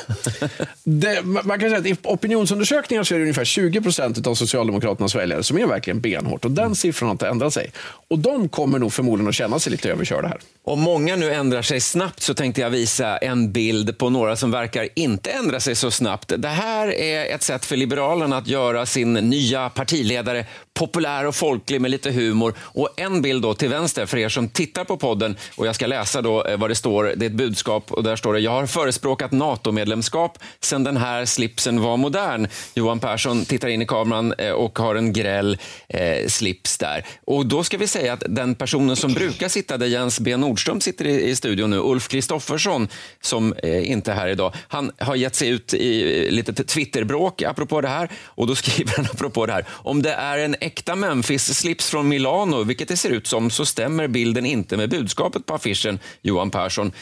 det, 0.85 1.23
man 1.23 1.61
kan 1.61 1.61
säga 1.61 1.79
att 1.79 1.87
i 1.87 1.97
opinionsundersökningar 2.03 3.05
så 3.05 3.15
är 3.15 3.19
det 3.19 3.23
ungefär 3.23 3.45
20 3.45 3.81
procent 3.81 4.27
av 4.27 4.35
Socialdemokraternas 4.35 5.15
väljare 5.15 5.43
som 5.43 5.59
är 5.59 5.67
verkligen 5.67 6.01
benhårt. 6.01 6.45
Och 6.45 6.51
den 6.51 6.75
siffran 6.75 7.09
har 7.09 7.13
inte 7.15 7.29
ändrat 7.29 7.55
sig. 7.55 7.73
Och 8.09 8.19
de 8.19 8.49
kommer 8.49 8.79
nog 8.79 8.93
förmodligen 8.93 9.29
att 9.29 9.35
känna 9.35 9.59
sig 9.59 9.73
lite 9.73 9.91
överkörda 9.91 10.29
här. 10.29 10.39
Om 10.65 10.81
många 10.81 11.17
nu 11.17 11.35
ändrar 11.35 11.63
sig 11.63 11.81
snabbt 11.81 12.21
så 12.21 12.35
tänkte 12.35 12.61
jag 12.61 12.71
visa 12.71 13.17
en 13.17 13.53
bild 13.53 13.99
på 13.99 14.11
några 14.11 14.37
som 14.37 14.51
verkar 14.51 14.89
inte 14.95 15.31
ändra 15.31 15.61
sig 15.61 15.75
så 15.75 15.91
snabbt. 15.91 16.33
Det 16.39 16.49
här 16.49 16.89
är 16.89 17.35
ett 17.35 17.43
sätt 17.43 17.65
för 17.65 17.77
Liberalerna 17.77 18.37
att 18.37 18.49
göra 18.49 18.87
sin 18.87 19.13
nya 19.13 19.71
partiledare 19.71 20.47
populär 20.75 21.27
och 21.27 21.35
folklig 21.35 21.81
med 21.81 21.91
lite 21.91 22.11
humor. 22.11 22.55
Och 22.59 22.89
en 22.97 23.23
bild 23.23 23.43
då 23.43 23.55
till 23.55 23.69
vänster 23.69 24.07
för 24.07 24.19
er 24.19 24.29
som 24.29 24.49
tittar 24.49 24.85
på 24.85 24.97
podden 24.97 25.37
och 25.57 25.67
jag 25.67 25.75
ska 25.75 25.87
läsa 25.87 26.23
då 26.23 26.47
vad 26.59 26.71
det 26.71 26.75
står. 26.75 27.13
Det 27.17 27.27
är 27.27 27.31
ett 27.31 27.37
budskap 27.37 27.93
och 27.93 28.03
där 28.15 28.19
står 28.19 28.35
det, 28.35 28.41
jag 28.41 28.51
har 28.51 28.67
förespråkat 28.67 29.33
NATO-medlemskap 29.33 30.39
sedan 30.61 30.85
den 30.85 30.97
här 30.97 31.25
slipsen 31.25 31.81
var 31.81 31.97
modern. 31.97 32.47
Johan 32.75 33.01
Persson 33.01 33.45
tittar 33.45 33.69
in 33.69 33.83
i 33.83 33.87
kameran 33.87 34.33
eh, 34.39 34.51
och 34.51 34.79
har 34.79 34.95
en 34.95 35.13
gräll 35.13 35.59
eh, 35.89 36.27
slips 36.29 36.79
där. 36.79 37.07
Och 37.27 37.47
då 37.47 37.65
ska 37.65 37.79
vi 37.79 37.87
säga 37.87 38.13
att 38.13 38.23
den 38.29 38.55
personen 38.55 38.97
som 38.97 39.13
brukar 39.13 39.49
sitta 39.49 39.79
där 39.79 39.87
Jens 39.87 40.21
B 40.21 40.37
Nordström 40.37 40.81
sitter 40.81 41.05
i, 41.05 41.29
i 41.31 41.37
studion 41.37 41.71
nu, 41.71 41.79
Ulf 41.79 42.09
Kristoffersson, 42.09 42.89
som 43.21 43.53
eh, 43.53 43.91
inte 43.91 44.13
är 44.13 44.17
här 44.17 44.29
idag, 44.29 44.55
han 44.69 44.91
har 44.99 45.15
gett 45.15 45.35
sig 45.35 45.49
ut 45.49 45.75
i 45.75 46.25
eh, 46.27 46.33
lite 46.33 46.65
Twitterbråk 46.65 47.43
apropå 47.43 47.81
det 47.81 47.89
här. 47.89 48.09
Och 48.25 48.47
då 48.47 48.55
skriver 48.63 48.97
han 48.97 49.05
apropå 49.05 49.47
det 49.47 49.53
här, 49.53 49.65
om 49.71 50.03
det 50.03 50.13
är 50.13 50.39
en 50.39 50.57
äkta 50.61 50.95
Memphis-slips 50.95 51.91
från 51.91 52.09
Milano, 52.09 52.65
vilket 52.65 52.89
det 52.89 52.97
ser 52.97 53.11
ut 53.11 53.27
som, 53.27 53.51
så 53.51 53.67
stämmer 53.67 54.09
bilden 54.09 54.47
inte 54.47 54.77
med 54.77 54.91
budskapet 54.91 55.47
på 55.47 55.55
affischen, 55.55 55.99
Johan 56.23 56.51
Persson. 56.51 56.93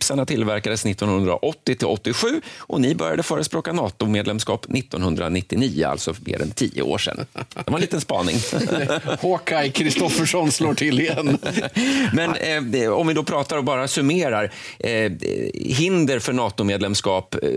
Memphis-slipsarna 0.00 0.26
tillverkades 0.26 0.86
1980 0.86 1.76
till 1.76 1.86
87 1.86 2.40
och 2.58 2.80
ni 2.80 2.94
började 2.94 3.22
förespråka 3.22 3.72
NATO-medlemskap 3.72 4.64
1999, 4.64 5.86
alltså 5.86 6.14
mer 6.24 6.42
än 6.42 6.50
tio 6.50 6.82
år 6.82 6.98
sedan. 6.98 7.26
Det 7.32 7.70
var 7.70 7.74
en 7.74 7.80
liten 7.80 8.00
spaning. 8.00 8.36
Håkai 9.20 9.70
Kristoffersson 9.70 10.52
slår 10.52 10.74
till 10.74 11.00
igen. 11.00 11.38
Men 12.12 12.34
eh, 12.74 12.90
om 12.90 13.06
vi 13.06 13.14
då 13.14 13.22
pratar 13.22 13.56
och 13.56 13.64
bara 13.64 13.88
summerar, 13.88 14.52
eh, 14.78 15.12
hinder 15.54 16.18
för 16.18 16.32
NATO-medlemskap 16.32 17.34
eh, 17.34 17.50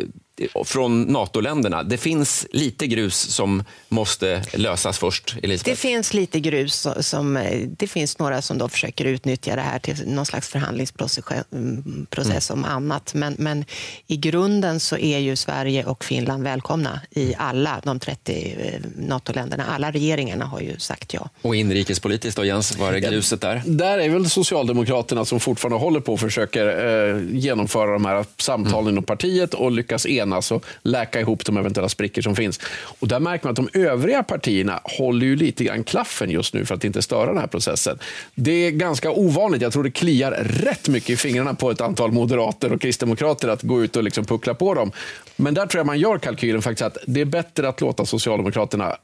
från 0.66 1.02
NATO-länderna. 1.02 1.84
Det 1.84 1.98
finns 1.98 2.48
lite 2.52 2.88
grus 2.88 3.16
som 3.16 3.64
måste 3.90 4.44
lösas 4.54 4.98
först, 4.98 5.36
Elisabeth. 5.44 5.70
Det 5.70 5.76
finns 5.76 6.14
lite 6.14 6.40
grus. 6.40 6.88
Som, 7.00 7.40
det 7.78 7.88
finns 7.88 8.20
några 8.20 8.42
som 8.42 8.58
då 8.58 8.70
försöker 8.70 9.06
utnyttja 9.06 9.56
det 9.56 9.62
här 9.62 9.80
till 9.80 10.08
någon 10.08 10.26
slags 10.26 10.50
förhandlingsprocess 10.50 11.52
mm, 11.52 12.08
om 12.50 12.66
annat. 12.66 13.14
Men, 13.14 13.36
men 13.38 13.66
i 14.08 14.18
grunden 14.18 14.80
så 14.80 14.98
är 14.98 15.20
ju 15.20 15.36
Sverige 15.36 15.86
och 15.86 16.04
Finland 16.04 16.44
välkomna 16.44 17.02
i 17.12 17.34
alla 17.38 17.82
de 17.84 18.00
30 18.00 18.80
NATO-länderna. 18.96 19.66
Alla 19.66 19.92
regeringarna 19.92 20.46
har 20.46 20.60
ju 20.60 20.80
sagt 20.80 21.14
ja. 21.14 21.30
Och 21.42 21.56
inrikespolitiskt 21.56 22.38
då, 22.38 22.46
Jens, 22.46 22.78
var 22.78 22.94
är 22.94 23.00
gruset 23.00 23.42
där? 23.42 23.62
Där 23.66 23.98
är 23.98 24.10
väl 24.10 24.30
Socialdemokraterna 24.30 25.26
som 25.26 25.40
fortfarande 25.40 25.78
håller 25.78 26.00
på 26.00 26.14
och 26.14 26.20
försöker 26.20 26.68
eh, 26.68 27.22
genomföra 27.32 27.94
de 27.94 28.06
här 28.06 28.26
samtalen 28.38 28.80
mm. 28.80 28.94
inom 28.94 29.04
partiet 29.04 29.54
och 29.54 29.72
lyckas 29.72 30.06
enas 30.24 30.36
alltså, 30.36 30.56
och 30.56 30.66
läka 30.82 31.20
ihop 31.20 31.46
de 31.46 31.58
eventuella 31.58 31.90
sprickor 31.90 32.22
som 32.22 32.36
finns. 32.36 32.60
Och 33.00 33.08
där 33.08 33.20
märker 33.20 33.46
man 33.46 33.52
att 33.52 33.74
de 33.74 33.80
övriga 33.80 34.24
partierna 34.24 34.82
håller 34.84 35.26
ju 35.26 35.36
lite 35.36 35.64
grann 35.64 35.84
klaffen 35.84 36.30
just 36.30 36.54
nu 36.54 36.66
för 36.66 36.76
att 36.76 36.84
inte 36.84 37.02
störa 37.02 37.26
den 37.26 37.38
här 37.38 37.48
processen. 37.48 38.00
Det 38.36 38.52
är 38.52 38.72
ganska 38.72 39.12
ovanligt. 39.12 39.62
Jag 39.62 39.74
tror 39.74 39.84
det 39.84 39.92
kliar 39.92 40.32
rätt 40.32 40.90
mycket 40.90 41.10
i 41.10 41.18
fingrarna 41.18 41.54
på 41.54 41.72
ett 41.72 41.82
antal 41.82 42.12
moderater 42.12 42.74
och 42.74 42.82
kristdemokrater 42.82 43.48
att 43.48 43.62
gå 43.62 43.84
ut 43.84 43.96
och 43.96 44.04
liksom 44.04 44.26
puckla 44.26 44.54
på 44.54 44.74
dem. 44.74 44.92
Men 45.36 45.54
där 45.54 45.66
tror 45.66 45.80
jag 45.80 45.86
man 45.86 46.00
gör 46.00 46.18
kalkylen 46.18 46.62
faktiskt 46.62 46.82
att 46.82 46.98
det 47.08 47.22
är 47.22 47.26
bättre 47.26 47.70
att 47.70 47.82
låta 47.82 48.06
Socialdemokraterna 48.06 48.98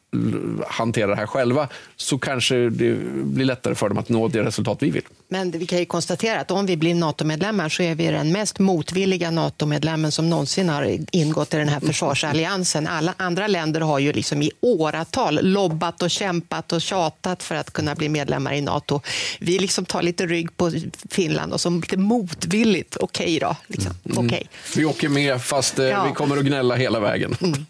hantera 0.67 1.07
det 1.07 1.15
här 1.15 1.27
själva 1.27 1.67
så 1.95 2.17
kanske 2.17 2.55
det 2.55 2.95
blir 3.23 3.45
lättare 3.45 3.75
för 3.75 3.89
dem 3.89 3.97
att 3.97 4.09
nå 4.09 4.27
det 4.27 4.43
resultat 4.43 4.77
vi 4.81 4.89
vill. 4.89 5.03
Men 5.27 5.51
vi 5.51 5.65
kan 5.65 5.79
ju 5.79 5.85
konstatera 5.85 6.39
att 6.39 6.51
om 6.51 6.65
vi 6.65 6.77
blir 6.77 6.95
NATO-medlemmar 6.95 7.69
så 7.69 7.83
är 7.83 7.95
vi 7.95 8.07
den 8.07 8.31
mest 8.31 8.59
motvilliga 8.59 9.31
NATO-medlemmen 9.31 10.11
som 10.11 10.29
någonsin 10.29 10.69
har 10.69 10.83
ingått 11.11 11.53
i 11.53 11.57
den 11.57 11.69
här 11.69 11.79
försvarsalliansen. 11.79 12.87
Alla 12.87 13.13
andra 13.17 13.47
länder 13.47 13.81
har 13.81 13.99
ju 13.99 14.13
liksom 14.13 14.41
i 14.41 14.51
åratal 14.61 15.39
lobbat 15.41 16.01
och 16.01 16.09
kämpat 16.09 16.73
och 16.73 16.81
tjatat 16.81 17.43
för 17.43 17.55
att 17.55 17.73
kunna 17.73 17.95
bli 17.95 18.09
medlemmar 18.09 18.53
i 18.53 18.61
NATO. 18.61 19.01
Vi 19.39 19.59
liksom 19.59 19.85
tar 19.85 20.01
lite 20.01 20.25
rygg 20.25 20.57
på 20.57 20.71
Finland 21.09 21.53
och 21.53 21.61
som 21.61 21.81
lite 21.81 21.97
motvilligt, 21.97 22.97
okej 22.97 23.23
okay 23.25 23.39
då. 23.39 23.55
Liksom. 23.67 23.93
Mm. 24.05 24.25
Okay. 24.25 24.43
Vi 24.75 24.85
åker 24.85 25.09
med 25.09 25.41
fast 25.41 25.79
eh, 25.79 25.85
ja. 25.85 26.03
vi 26.03 26.11
kommer 26.11 26.37
att 26.37 26.45
gnälla 26.45 26.75
hela 26.75 26.99
vägen. 26.99 27.35
Mm. 27.41 27.65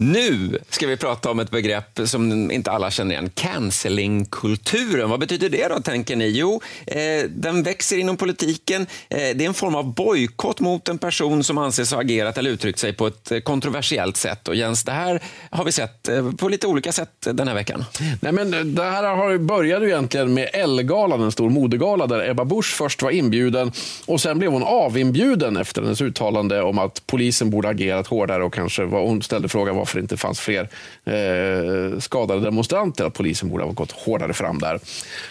Nu 0.00 0.58
ska 0.70 0.86
vi 0.86 0.96
prata 0.96 1.30
om 1.30 1.38
ett 1.38 1.50
begrepp 1.50 2.00
som 2.04 2.50
inte 2.50 2.70
alla 2.70 2.90
känner 2.90 3.10
igen. 3.10 3.30
Cancellingkulturen. 3.34 5.10
Vad 5.10 5.20
betyder 5.20 5.48
det 5.48 5.68
då, 5.68 5.80
tänker 5.80 6.16
ni? 6.16 6.28
Jo, 6.28 6.60
eh, 6.86 6.98
den 7.28 7.62
växer 7.62 7.98
inom 7.98 8.16
politiken. 8.16 8.82
Eh, 8.82 9.18
det 9.18 9.44
är 9.44 9.46
en 9.46 9.54
form 9.54 9.74
av 9.74 9.94
bojkott 9.94 10.60
mot 10.60 10.88
en 10.88 10.98
person 10.98 11.44
som 11.44 11.58
anses 11.58 11.92
ha 11.92 12.00
agerat 12.00 12.38
eller 12.38 12.50
uttryckt 12.50 12.78
sig 12.78 12.92
på 12.92 13.06
ett 13.06 13.32
eh, 13.32 13.40
kontroversiellt 13.40 14.16
sätt. 14.16 14.48
Och 14.48 14.54
Jens, 14.54 14.84
det 14.84 14.92
här 14.92 15.22
har 15.50 15.64
vi 15.64 15.72
sett 15.72 16.08
eh, 16.08 16.32
på 16.32 16.48
lite 16.48 16.66
olika 16.66 16.92
sätt 16.92 17.10
den 17.20 17.48
här 17.48 17.54
veckan. 17.54 17.84
Nej, 18.20 18.32
men 18.32 18.54
eh, 18.54 18.60
det 18.60 18.84
här 18.84 19.16
har 19.16 19.38
började 19.38 19.88
egentligen 19.88 20.34
med 20.34 20.48
Ellegalan, 20.52 21.22
en 21.22 21.32
stor 21.32 21.50
modegala 21.50 22.06
där 22.06 22.30
Ebba 22.30 22.44
Busch 22.44 22.74
först 22.76 23.02
var 23.02 23.10
inbjuden 23.10 23.72
och 24.06 24.20
sen 24.20 24.38
blev 24.38 24.52
hon 24.52 24.62
avinbjuden 24.62 25.56
efter 25.56 25.82
hennes 25.82 26.00
uttalande 26.00 26.62
om 26.62 26.78
att 26.78 27.02
polisen 27.06 27.50
borde 27.50 27.68
agerat 27.68 28.06
hårdare 28.06 28.44
och 28.44 28.54
kanske 28.54 28.84
var, 28.84 29.00
hon 29.00 29.22
ställde 29.22 29.48
frågan 29.48 29.76
varför 29.88 29.98
det 29.98 30.02
inte 30.02 30.16
fanns 30.16 30.40
fler 30.40 30.68
eh, 31.04 31.98
skadade 31.98 32.40
demonstranter, 32.40 33.04
att 33.04 33.14
polisen 33.14 33.48
borde 33.48 33.64
ha 33.64 33.72
gått 33.72 33.92
hårdare 33.92 34.32
fram 34.32 34.58
där. 34.58 34.80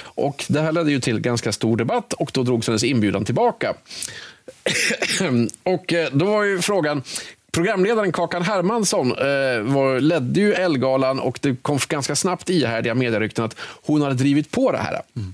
Och 0.04 0.46
det 0.48 0.62
här 0.62 0.72
ledde 0.72 0.92
ju 0.92 1.00
till 1.00 1.20
ganska 1.20 1.52
stor 1.52 1.78
debatt 1.78 2.14
och 2.14 2.32
då 2.34 2.44
drogs 2.44 2.68
hennes 2.68 2.84
inbjudan 2.84 3.26
tillbaka. 3.26 3.74
och 5.64 5.94
eh, 5.94 6.10
då 6.12 6.26
var 6.26 6.44
ju 6.44 6.62
frågan, 6.62 7.04
Programledaren 7.52 8.12
Kakan 8.12 8.42
Hermansson 8.42 9.12
eh, 9.12 9.62
var, 9.62 10.00
ledde 10.00 10.40
ju 10.40 10.54
Elgalan 10.54 11.20
och 11.20 11.40
det 11.42 11.56
kom 11.62 11.80
ganska 11.90 12.16
snabbt 12.16 12.50
ihärdiga 12.50 12.96
medierykten 12.96 13.46
att 13.46 13.56
hon 13.60 14.02
hade 14.02 14.16
drivit 14.16 14.52
på 14.52 14.72
det 14.72 14.78
här. 14.78 15.02
Mm. 15.16 15.34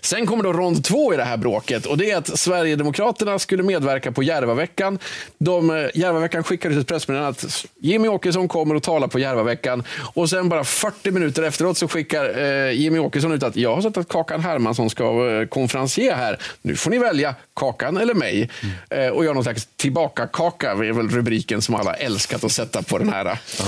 Sen 0.00 0.26
kommer 0.26 0.44
då 0.44 0.52
rond 0.52 0.84
två 0.84 1.14
i 1.14 1.16
det 1.16 1.24
här 1.24 1.36
bråket 1.36 1.86
och 1.86 1.98
det 1.98 2.10
är 2.10 2.16
att 2.16 2.38
Sverigedemokraterna 2.38 3.38
skulle 3.38 3.62
medverka 3.62 4.12
på 4.12 4.22
Järvaveckan. 4.22 4.98
De, 5.38 5.70
eh, 5.70 5.86
Järvaveckan 5.94 6.44
skickade 6.44 6.74
ut 6.74 6.80
ett 6.80 6.86
pressmeddelande 6.86 7.28
att 7.28 7.66
Jimmy 7.80 8.08
Åkesson 8.08 8.48
kommer 8.48 8.74
att 8.74 8.82
tala 8.82 9.08
på 9.08 9.18
Järvaveckan 9.18 9.84
och 10.14 10.30
sen 10.30 10.48
bara 10.48 10.64
40 10.64 11.10
minuter 11.10 11.42
efteråt 11.42 11.78
så 11.78 11.88
skickar 11.88 12.38
eh, 12.38 12.70
Jimmy 12.70 12.98
Åkesson 12.98 13.32
ut 13.32 13.42
att 13.42 13.56
jag 13.56 13.74
har 13.74 13.82
sett 13.82 13.96
att 13.96 14.08
Kakan 14.08 14.40
Hermansson 14.40 14.90
ska 14.90 15.30
eh, 15.30 15.46
konferencier 15.46 16.14
här. 16.14 16.38
Nu 16.62 16.76
får 16.76 16.90
ni 16.90 16.98
välja 16.98 17.34
Kakan 17.54 17.96
eller 17.96 18.14
mig. 18.14 18.50
Mm. 18.62 19.06
Eh, 19.06 19.12
och 19.12 19.24
gör 19.24 19.34
någon 19.34 19.44
slags 19.44 19.68
tillbaka-kaka, 19.76 20.70
är 20.70 20.92
väl 20.92 21.08
rubriken 21.08 21.62
som 21.62 21.74
alla 21.74 21.94
älskat 21.94 22.44
att 22.44 22.52
sätta 22.52 22.82
på 22.82 22.98
den 22.98 23.08
här. 23.08 23.24
Ja. 23.58 23.64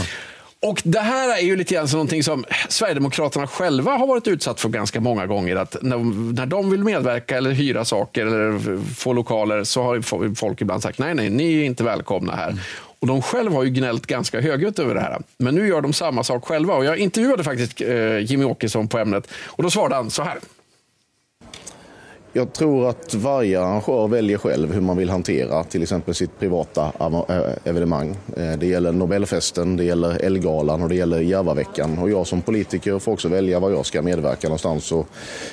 Och 0.66 0.82
Det 0.84 1.00
här 1.00 1.38
är 1.38 1.42
ju 1.42 1.56
lite 1.56 1.74
grann 1.74 1.88
som 1.88 1.96
någonting 1.96 2.22
som 2.22 2.44
Sverigedemokraterna 2.68 3.46
själva 3.46 3.96
har 3.96 4.06
varit 4.06 4.28
utsatt 4.28 4.60
för 4.60 4.68
ganska 4.68 5.00
många 5.00 5.26
gånger. 5.26 5.56
Att 5.56 5.76
när, 5.82 5.96
när 6.32 6.46
de 6.46 6.70
vill 6.70 6.84
medverka 6.84 7.36
eller 7.36 7.50
hyra 7.50 7.84
saker 7.84 8.26
eller 8.26 8.78
få 8.94 9.12
lokaler 9.12 9.64
så 9.64 9.82
har 9.82 10.34
folk 10.34 10.60
ibland 10.60 10.82
sagt 10.82 10.98
nej, 10.98 11.14
nej, 11.14 11.30
ni 11.30 11.60
är 11.60 11.64
inte 11.64 11.84
välkomna 11.84 12.36
här. 12.36 12.48
Mm. 12.48 12.60
Och 13.00 13.06
De 13.06 13.22
själva 13.22 13.56
har 13.56 13.64
ju 13.64 13.70
gnällt 13.70 14.06
ganska 14.06 14.40
högljutt 14.40 14.78
över 14.78 14.94
det 14.94 15.00
här. 15.00 15.22
Men 15.38 15.54
nu 15.54 15.68
gör 15.68 15.80
de 15.80 15.92
samma 15.92 16.24
sak 16.24 16.44
själva. 16.44 16.74
Och 16.74 16.84
Jag 16.84 16.98
intervjuade 16.98 17.44
faktiskt 17.44 17.80
eh, 17.80 18.18
Jimmy 18.18 18.44
Åkesson 18.44 18.88
på 18.88 18.98
ämnet 18.98 19.28
och 19.46 19.62
då 19.62 19.70
svarade 19.70 19.94
han 19.94 20.10
så 20.10 20.22
här. 20.22 20.38
Jag 22.34 22.52
tror 22.52 22.88
att 22.88 23.14
varje 23.14 23.60
arrangör 23.60 24.08
väljer 24.08 24.38
själv 24.38 24.72
hur 24.72 24.80
man 24.80 24.96
vill 24.96 25.10
hantera 25.10 25.64
till 25.64 25.82
exempel 25.82 26.14
sitt 26.14 26.38
privata 26.38 26.92
eh, 27.28 27.40
evenemang. 27.64 28.16
Eh, 28.36 28.52
det 28.58 28.66
gäller 28.66 28.92
Nobelfesten, 28.92 29.76
det 29.76 29.84
gäller 29.84 30.24
Elgalan 30.24 30.82
och 30.82 30.88
det 30.88 30.94
gäller 30.94 31.20
Järvaveckan. 31.20 31.98
Och 31.98 32.10
jag 32.10 32.26
som 32.26 32.42
politiker 32.42 32.98
får 32.98 33.12
också 33.12 33.28
välja 33.28 33.60
var 33.60 33.70
jag 33.70 33.86
ska 33.86 34.02
medverka 34.02 34.48
någonstans 34.48 34.92
och 34.92 35.06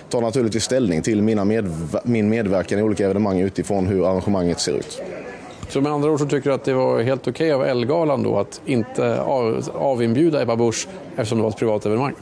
tar 0.10 0.22
naturligtvis 0.22 0.64
ställning 0.64 1.02
till 1.02 1.22
mina 1.22 1.46
medver 1.46 2.02
min 2.04 2.30
medverkan 2.30 2.80
i 2.80 2.82
olika 2.82 3.06
evenemang 3.06 3.40
utifrån 3.40 3.88
hur 3.88 4.06
arrangemanget 4.06 4.60
ser 4.60 4.74
ut. 4.74 5.02
Så 5.70 5.82
med 5.82 5.92
andra 5.92 6.12
ord 6.12 6.20
så 6.20 6.26
tycker 6.26 6.50
du 6.50 6.56
att 6.56 6.66
det 6.66 6.74
var 6.74 7.02
helt 7.02 7.28
okej 7.28 7.56
okay 7.56 7.72
av 7.72 7.78
Elgalan 7.78 8.24
då 8.24 8.40
att 8.40 8.62
inte 8.66 9.22
avinbjuda 9.74 10.42
Ebba 10.42 10.56
Busch 10.56 10.88
eftersom 11.16 11.38
det 11.38 11.42
var 11.42 11.50
ett 11.50 11.58
privat 11.58 11.86
evenemang? 11.86 12.14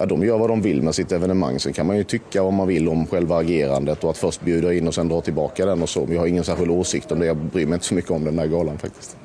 Ja, 0.00 0.06
de 0.06 0.22
gör 0.22 0.38
vad 0.38 0.50
de 0.50 0.62
vill 0.62 0.82
med 0.82 0.94
sitt 0.94 1.12
evenemang. 1.12 1.60
Sen 1.60 1.72
kan 1.72 1.86
man 1.86 1.96
ju 1.96 2.04
tycka 2.04 2.42
vad 2.42 2.52
man 2.52 2.68
vill 2.68 2.88
om 2.88 3.06
själva 3.06 3.36
agerandet 3.36 4.04
och 4.04 4.10
att 4.10 4.18
först 4.18 4.40
bjuda 4.40 4.74
in 4.74 4.88
och 4.88 4.94
sen 4.94 5.08
dra 5.08 5.20
tillbaka 5.20 5.66
den 5.66 5.82
och 5.82 5.88
så. 5.88 6.04
Men 6.04 6.14
jag 6.14 6.20
har 6.20 6.26
ingen 6.26 6.44
särskild 6.44 6.70
åsikt 6.70 7.12
om 7.12 7.18
det. 7.18 7.26
Jag 7.26 7.36
bryr 7.36 7.66
mig 7.66 7.74
inte 7.74 7.86
så 7.86 7.94
mycket 7.94 8.10
om 8.10 8.24
den 8.24 8.36
där 8.36 8.46
galan 8.46 8.78
faktiskt. 8.78 9.16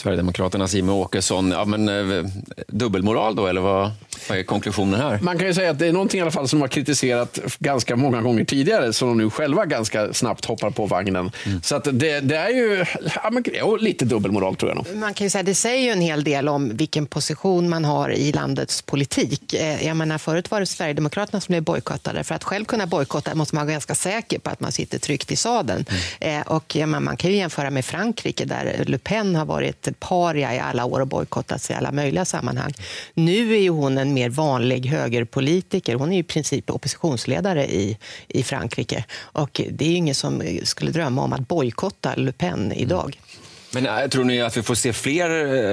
Sverigedemokraternas 0.00 0.74
Jimmie 0.74 0.94
Åkesson. 0.94 1.50
Ja, 1.50 1.64
men, 1.64 1.88
eh, 1.88 2.24
dubbelmoral 2.66 3.36
då, 3.36 3.46
eller 3.46 3.60
vad, 3.60 3.90
vad 4.28 4.38
är 4.38 4.42
konklusionen 4.42 5.00
här? 5.00 5.18
Man 5.22 5.38
kan 5.38 5.46
ju 5.46 5.54
säga 5.54 5.70
att 5.70 5.78
det 5.78 5.86
är 5.86 5.92
någonting 5.92 6.18
i 6.18 6.22
alla 6.22 6.30
fall 6.30 6.48
som 6.48 6.58
de 6.58 6.60
har 6.60 6.68
kritiserat 6.68 7.38
ganska 7.58 7.96
många 7.96 8.22
gånger 8.22 8.44
tidigare 8.44 8.92
som 8.92 9.08
de 9.08 9.18
nu 9.18 9.30
själva 9.30 9.66
ganska 9.66 10.12
snabbt 10.12 10.44
hoppar 10.44 10.70
på 10.70 10.86
vagnen. 10.86 11.30
Mm. 11.46 11.62
Så 11.62 11.76
att 11.76 11.84
det, 11.84 12.20
det, 12.20 12.36
är 12.36 12.48
ju 12.48 12.84
ja, 13.22 13.30
men, 13.30 13.44
lite 13.80 14.04
dubbelmoral 14.04 14.56
tror 14.56 14.70
jag 14.70 14.76
nog. 14.76 14.96
Man 14.96 15.14
kan 15.14 15.26
ju 15.26 15.30
säga 15.30 15.42
det 15.42 15.54
säger 15.54 15.84
ju 15.84 15.90
en 15.90 16.00
hel 16.00 16.24
del 16.24 16.48
om 16.48 16.76
vilken 16.76 17.06
position 17.06 17.68
man 17.68 17.84
har 17.84 18.10
i 18.10 18.32
landets 18.32 18.82
politik. 18.82 19.54
Eh, 19.54 19.86
jag 19.86 19.96
menar, 19.96 20.18
förut 20.18 20.50
var 20.50 20.60
det 20.60 20.66
Sverigedemokraterna 20.66 21.40
som 21.40 21.52
blev 21.52 21.62
bojkottade. 21.62 22.24
För 22.24 22.34
att 22.34 22.44
själv 22.44 22.64
kunna 22.64 22.86
bojkotta 22.86 23.34
måste 23.34 23.54
man 23.54 23.66
vara 23.66 23.72
ganska 23.72 23.94
säker 23.94 24.38
på 24.38 24.50
att 24.50 24.60
man 24.60 24.72
sitter 24.72 24.98
tryggt 24.98 25.32
i 25.32 25.36
sadeln. 25.36 25.84
Mm. 26.20 26.40
Eh, 26.40 26.46
och, 26.46 26.76
ja, 26.76 26.86
man 26.86 27.16
kan 27.16 27.30
ju 27.30 27.36
jämföra 27.36 27.70
med 27.70 27.84
Frankrike 27.84 28.44
där 28.44 28.84
Le 28.86 28.98
Pen 28.98 29.34
har 29.36 29.44
varit 29.44 29.89
paria 29.92 30.54
i 30.54 30.58
alla 30.58 30.84
år 30.84 31.00
och 31.00 31.06
bojkottats 31.06 31.70
i 31.70 31.74
alla 31.74 31.92
möjliga 31.92 32.24
sammanhang. 32.24 32.72
Nu 33.14 33.54
är 33.54 33.60
ju 33.60 33.70
hon 33.70 33.98
en 33.98 34.14
mer 34.14 34.28
vanlig 34.28 34.86
högerpolitiker. 34.86 35.94
Hon 35.94 36.12
är 36.12 36.18
i 36.18 36.22
princip 36.22 36.70
oppositionsledare 36.70 37.66
i, 37.66 37.98
i 38.28 38.42
Frankrike. 38.42 39.04
Och 39.12 39.60
det 39.70 39.84
är 39.84 39.88
ju 39.88 39.96
ingen 39.96 40.14
som 40.14 40.42
skulle 40.64 40.90
drömma 40.90 41.22
om 41.22 41.32
att 41.32 41.48
bojkotta 41.48 42.14
Le 42.14 42.32
Pen 42.32 42.72
idag. 42.72 43.18
Mm. 43.22 43.49
Men 43.72 43.86
äh, 43.86 44.08
tror 44.08 44.24
ni 44.24 44.40
att 44.40 44.56
vi 44.56 44.62
får 44.62 44.74
se 44.74 44.92
fler 44.92 45.30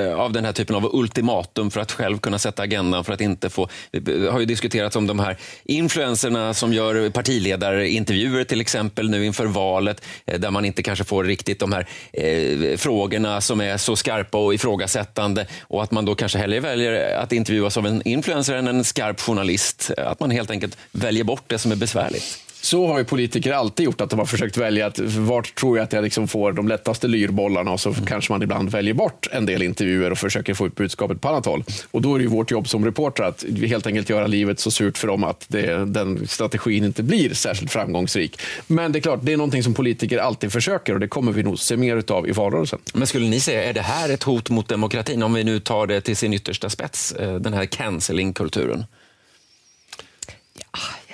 eh, 0.07 0.19
av 0.19 0.31
den 0.31 0.45
här 0.45 0.53
typen 0.53 0.75
av 0.75 0.89
ultimatum 0.95 1.71
för 1.71 1.79
att 1.79 1.91
själv 1.91 2.17
kunna 2.17 2.39
sätta 2.39 2.63
agendan 2.63 3.03
för 3.03 3.13
att 3.13 3.21
inte 3.21 3.49
få... 3.49 3.69
Det 3.91 4.31
har 4.31 4.39
ju 4.39 4.45
diskuterats 4.45 4.95
om 4.95 5.07
de 5.07 5.19
här 5.19 5.38
influenserna 5.63 6.53
som 6.53 6.73
gör 6.73 7.10
partiledarintervjuer 7.10 8.43
till 8.43 8.62
exempel 8.62 9.10
nu 9.10 9.25
inför 9.25 9.45
valet 9.45 10.01
eh, 10.25 10.39
där 10.39 10.51
man 10.51 10.65
inte 10.65 10.83
kanske 10.83 11.05
får 11.05 11.23
riktigt 11.23 11.60
de 11.60 11.71
här 11.71 11.88
eh, 12.13 12.77
frågorna 12.77 13.41
som 13.41 13.62
är 13.62 13.77
så 13.77 13.95
skarpa 13.95 14.38
och 14.38 14.53
ifrågasättande 14.53 15.47
och 15.62 15.83
att 15.83 15.91
man 15.91 16.05
då 16.05 16.15
kanske 16.15 16.38
hellre 16.38 16.60
väljer 16.60 17.17
att 17.17 17.31
intervjuas 17.31 17.77
av 17.77 17.88
en 17.88 18.01
influencer 18.01 18.55
än 18.55 18.67
en 18.67 18.83
skarp 18.83 19.21
journalist. 19.21 19.91
Att 19.97 20.19
man 20.19 20.31
helt 20.31 20.51
enkelt 20.51 20.77
väljer 20.91 21.23
bort 21.23 21.43
det 21.47 21.60
som 21.60 21.71
är 21.71 21.75
besvärligt. 21.75 22.46
Så 22.61 22.87
har 22.87 22.97
ju 22.97 23.05
politiker 23.05 23.53
alltid 23.53 23.85
gjort, 23.85 24.01
att 24.01 24.09
de 24.09 24.19
har 24.19 24.25
försökt 24.25 24.57
välja 24.57 24.85
att 24.85 24.99
vart 24.99 25.55
tror 25.55 25.77
jag 25.77 25.83
att 25.83 25.93
jag 25.93 26.03
liksom 26.03 26.27
får 26.27 26.51
de 26.51 26.67
lättaste 26.67 27.07
lyrbollarna 27.07 27.71
och 27.71 27.79
så 27.79 27.89
mm. 27.89 28.05
kanske 28.05 28.33
man 28.33 28.43
ibland 28.43 28.69
väljer 28.69 28.93
bort 28.93 29.27
en 29.31 29.45
del 29.45 29.61
intervjuer 29.61 30.11
och 30.11 30.17
försöker 30.17 30.53
få 30.53 30.67
ut 30.67 30.75
budskapet 30.75 31.21
på 31.21 31.27
annat 31.27 31.45
håll. 31.45 31.63
Och 31.91 32.01
då 32.01 32.15
är 32.15 32.19
det 32.19 32.23
ju 32.23 32.29
vårt 32.29 32.51
jobb 32.51 32.67
som 32.67 32.85
reporter 32.85 33.23
att 33.23 33.45
helt 33.67 33.87
enkelt 33.87 34.09
göra 34.09 34.27
livet 34.27 34.59
så 34.59 34.71
surt 34.71 34.97
för 34.97 35.07
dem 35.07 35.23
att 35.23 35.45
det, 35.47 35.85
den 35.85 36.27
strategin 36.27 36.83
inte 36.83 37.03
blir 37.03 37.33
särskilt 37.33 37.71
framgångsrik. 37.71 38.41
Men 38.67 38.91
det 38.91 38.99
är 38.99 39.01
klart, 39.01 39.19
det 39.23 39.33
är 39.33 39.37
någonting 39.37 39.63
som 39.63 39.73
politiker 39.73 40.17
alltid 40.17 40.51
försöker 40.51 40.93
och 40.93 40.99
det 40.99 41.07
kommer 41.07 41.31
vi 41.31 41.43
nog 41.43 41.59
se 41.59 41.77
mer 41.77 42.11
av 42.11 42.27
i 42.27 42.31
valrörelsen. 42.31 42.79
Men 42.93 43.07
skulle 43.07 43.27
ni 43.27 43.39
säga, 43.39 43.63
är 43.63 43.73
det 43.73 43.81
här 43.81 44.09
ett 44.09 44.23
hot 44.23 44.49
mot 44.49 44.69
demokratin 44.69 45.23
om 45.23 45.33
vi 45.33 45.43
nu 45.43 45.59
tar 45.59 45.87
det 45.87 46.01
till 46.01 46.17
sin 46.17 46.33
yttersta 46.33 46.69
spets, 46.69 47.11
eh, 47.11 47.35
den 47.35 47.53
här 47.53 47.65
cancelling-kulturen? 47.65 48.85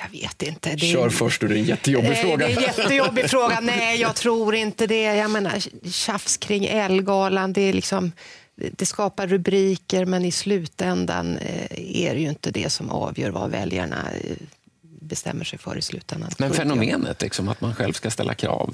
Jag 0.03 0.19
vet 0.21 0.41
inte. 0.41 0.69
Det 0.69 0.79
Kör 0.79 1.09
först 1.09 1.41
det 1.41 1.47
är 1.47 1.51
en 1.51 1.63
jättejobbig 1.63 2.17
fråga. 2.17 2.47
Det 2.47 2.53
är 2.53 2.57
en 2.57 2.63
jättejobbig 2.63 3.29
fråga. 3.29 3.59
Nej, 3.61 4.01
jag 4.01 4.15
tror 4.15 4.55
inte 4.55 4.87
det. 4.87 5.03
Jag 5.03 5.31
menar, 5.31 5.87
tjafs 5.89 6.37
kring 6.37 6.65
Elgalan, 6.65 7.53
det, 7.53 7.61
är 7.61 7.73
liksom, 7.73 8.11
det 8.55 8.85
skapar 8.85 9.27
rubriker 9.27 10.05
men 10.05 10.25
i 10.25 10.31
slutändan 10.31 11.37
eh, 11.37 12.05
är 12.05 12.13
det 12.13 12.21
ju 12.21 12.29
inte 12.29 12.51
det 12.51 12.69
som 12.69 12.89
avgör 12.89 13.29
vad 13.29 13.51
väljarna 13.51 14.09
eh, 14.13 14.35
bestämmer 15.03 15.45
sig 15.45 15.59
för 15.59 15.77
i 15.77 15.81
slutändan. 15.81 16.29
Men 16.37 16.53
fenomenet, 16.53 17.21
liksom, 17.21 17.49
att 17.49 17.61
man 17.61 17.75
själv 17.75 17.93
ska 17.93 18.09
ställa 18.11 18.33
krav 18.33 18.69
och, 18.69 18.73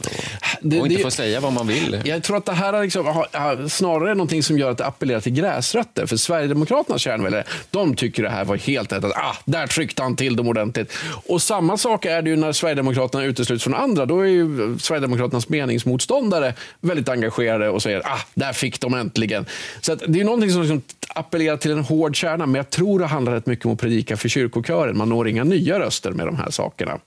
det, 0.62 0.80
och 0.80 0.88
inte 0.88 0.98
det, 0.98 1.04
få 1.04 1.12
säga 1.12 1.40
vad 1.40 1.54
man 1.54 1.68
vill. 1.68 2.02
Jag 2.06 2.24
tror 2.24 2.38
att 2.38 2.46
det 2.46 2.54
här 2.54 2.74
är 2.74 2.84
liksom, 2.84 3.26
snarare 3.70 4.16
någonting 4.16 4.44
som 4.44 4.58
gör 4.60 4.72
att 4.72 4.78
det 4.78 4.86
appellerar 4.86 5.20
till 5.20 5.34
gräsrötter. 5.34 6.06
För 6.06 6.18
Sverigedemokraternas 6.18 7.02
kärnväljare, 7.02 7.44
de 7.72 7.96
tycker 7.96 8.24
det 8.24 8.30
här 8.30 8.46
var 8.46 8.58
helt 8.58 8.92
rätt. 8.92 9.04
Att, 9.04 9.12
ah, 9.12 9.38
där 9.46 9.68
tryckte 9.68 10.04
han 10.04 10.16
till 10.16 10.36
dem 10.36 10.48
ordentligt. 10.48 10.94
Och 11.26 11.42
samma 11.42 11.78
sak 11.78 12.06
är 12.06 12.22
det 12.22 12.30
ju 12.30 12.36
när 12.36 12.52
Sverigedemokraterna 12.52 13.24
utesluts 13.24 13.64
från 13.64 13.74
andra. 13.74 14.06
Då 14.06 14.20
är 14.20 14.26
ju 14.26 14.78
Sverigedemokraternas 14.80 15.50
meningsmotståndare 15.50 16.54
väldigt 16.82 17.10
engagerade 17.10 17.70
och 17.70 17.82
säger 17.82 18.02
ah, 18.06 18.20
där 18.34 18.54
fick 18.54 18.80
de 18.80 18.94
äntligen. 18.94 19.46
Så 19.82 19.96
det 19.96 20.20
är 20.20 20.24
någonting 20.24 20.52
som 20.52 20.62
liksom 20.62 20.82
appellerar 21.16 21.58
till 21.58 21.72
en 21.72 21.84
hård 21.84 22.16
kärna. 22.16 22.46
Men 22.46 22.56
jag 22.56 22.70
tror 22.70 23.00
det 23.00 23.06
handlar 23.06 23.34
rätt 23.34 23.46
mycket 23.46 23.66
om 23.66 23.72
att 23.72 23.80
predika 23.80 24.18
för 24.18 24.30
kyrkokören. 24.30 24.98
Man 24.98 25.10
når 25.10 25.28
inga 25.28 25.44
nya 25.44 25.80
röster 25.80 26.12
med 26.20 26.28
de 26.28 26.36
här 26.36 26.50
sakerna. 26.50 27.00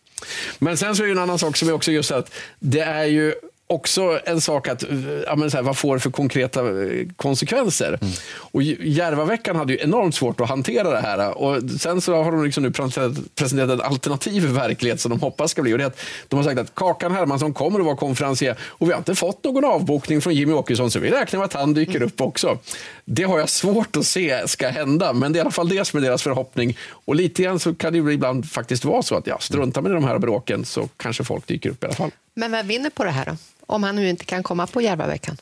Men 0.59 0.77
sen 0.77 0.97
så 0.97 1.03
är 1.03 1.07
det 1.07 1.13
en 1.13 1.19
annan 1.19 1.39
sak 1.39 1.57
som 1.57 1.69
är 1.69 1.73
också 1.73 1.93
just 1.93 2.11
att 2.11 2.35
det 2.59 2.81
är 2.81 3.05
ju 3.05 3.35
också 3.73 4.21
en 4.25 4.41
sak 4.41 4.69
att, 4.69 4.85
ja, 5.27 5.37
men 5.37 5.51
så 5.51 5.57
här, 5.57 5.65
vad 5.65 5.77
får 5.77 5.95
det 5.95 6.01
för 6.01 6.11
konkreta 6.11 6.61
eh, 6.61 7.07
konsekvenser? 7.17 7.99
Mm. 8.03 8.15
Och 8.35 8.63
Järvaveckan 8.63 9.57
hade 9.57 9.73
ju 9.73 9.79
enormt 9.83 10.15
svårt 10.15 10.41
att 10.41 10.49
hantera 10.49 10.91
det 10.91 11.01
här. 11.01 11.39
Och 11.39 11.63
sen 11.81 12.01
så 12.01 12.23
har 12.23 12.33
de 12.33 12.45
liksom 12.45 12.63
nu 12.63 12.71
presenterat 12.71 13.71
en 13.71 13.81
alternativ 13.81 14.45
verklighet 14.45 15.01
som 15.01 15.11
de 15.11 15.21
hoppas 15.21 15.51
ska 15.51 15.63
bli. 15.63 15.75
Och 15.75 15.79
det 15.79 15.87
att 15.87 16.01
de 16.29 16.37
har 16.37 16.45
sagt 16.45 16.61
att 16.61 16.75
Kakan 16.75 17.13
Hermansson 17.13 17.55
kommer 17.55 17.79
att 17.79 17.87
vara 17.87 17.97
konferencier 17.97 18.57
och 18.61 18.89
vi 18.89 18.93
har 18.93 18.99
inte 18.99 19.15
fått 19.15 19.45
någon 19.45 19.65
avbokning 19.65 20.21
från 20.21 20.35
Jimmy 20.35 20.53
Åkesson 20.53 20.91
så 20.91 20.99
vi 20.99 21.11
räknar 21.11 21.39
med 21.39 21.45
att 21.45 21.53
han 21.53 21.75
dyker 21.75 22.03
upp 22.03 22.21
också. 22.21 22.59
Det 23.05 23.23
har 23.23 23.39
jag 23.39 23.49
svårt 23.49 23.97
att 23.97 24.07
se 24.07 24.49
ska 24.49 24.69
hända, 24.69 25.13
men 25.13 25.33
det 25.33 25.37
är 25.37 25.41
i 25.41 25.43
alla 25.43 25.51
fall 25.51 25.69
det 25.69 25.85
som 25.85 25.99
är 25.99 26.03
deras 26.03 26.23
förhoppning. 26.23 26.77
Och 27.05 27.15
lite 27.15 27.43
grann 27.43 27.59
så 27.59 27.75
kan 27.75 27.93
det 27.93 27.99
ju 27.99 28.13
ibland 28.13 28.51
faktiskt 28.51 28.85
vara 28.85 29.03
så 29.03 29.15
att 29.15 29.27
ja, 29.27 29.39
strunta 29.41 29.81
med 29.81 29.93
de 29.93 30.05
här 30.05 30.19
bråken 30.19 30.65
så 30.65 30.89
kanske 30.97 31.25
folk 31.25 31.47
dyker 31.47 31.71
upp 31.71 31.85
i 31.85 31.87
alla 31.87 31.95
fall. 31.95 32.11
Men 32.35 32.51
vem 32.51 32.67
vinner 32.67 32.91
på 32.91 33.05
det 33.05 33.11
här 33.11 33.25
då? 33.27 33.37
Om 33.67 33.83
han 33.83 33.97
nu 33.97 34.09
inte 34.09 34.25
kan 34.25 34.43
komma 34.43 34.67
på 34.67 34.81
Järvaveckan? 34.81 35.37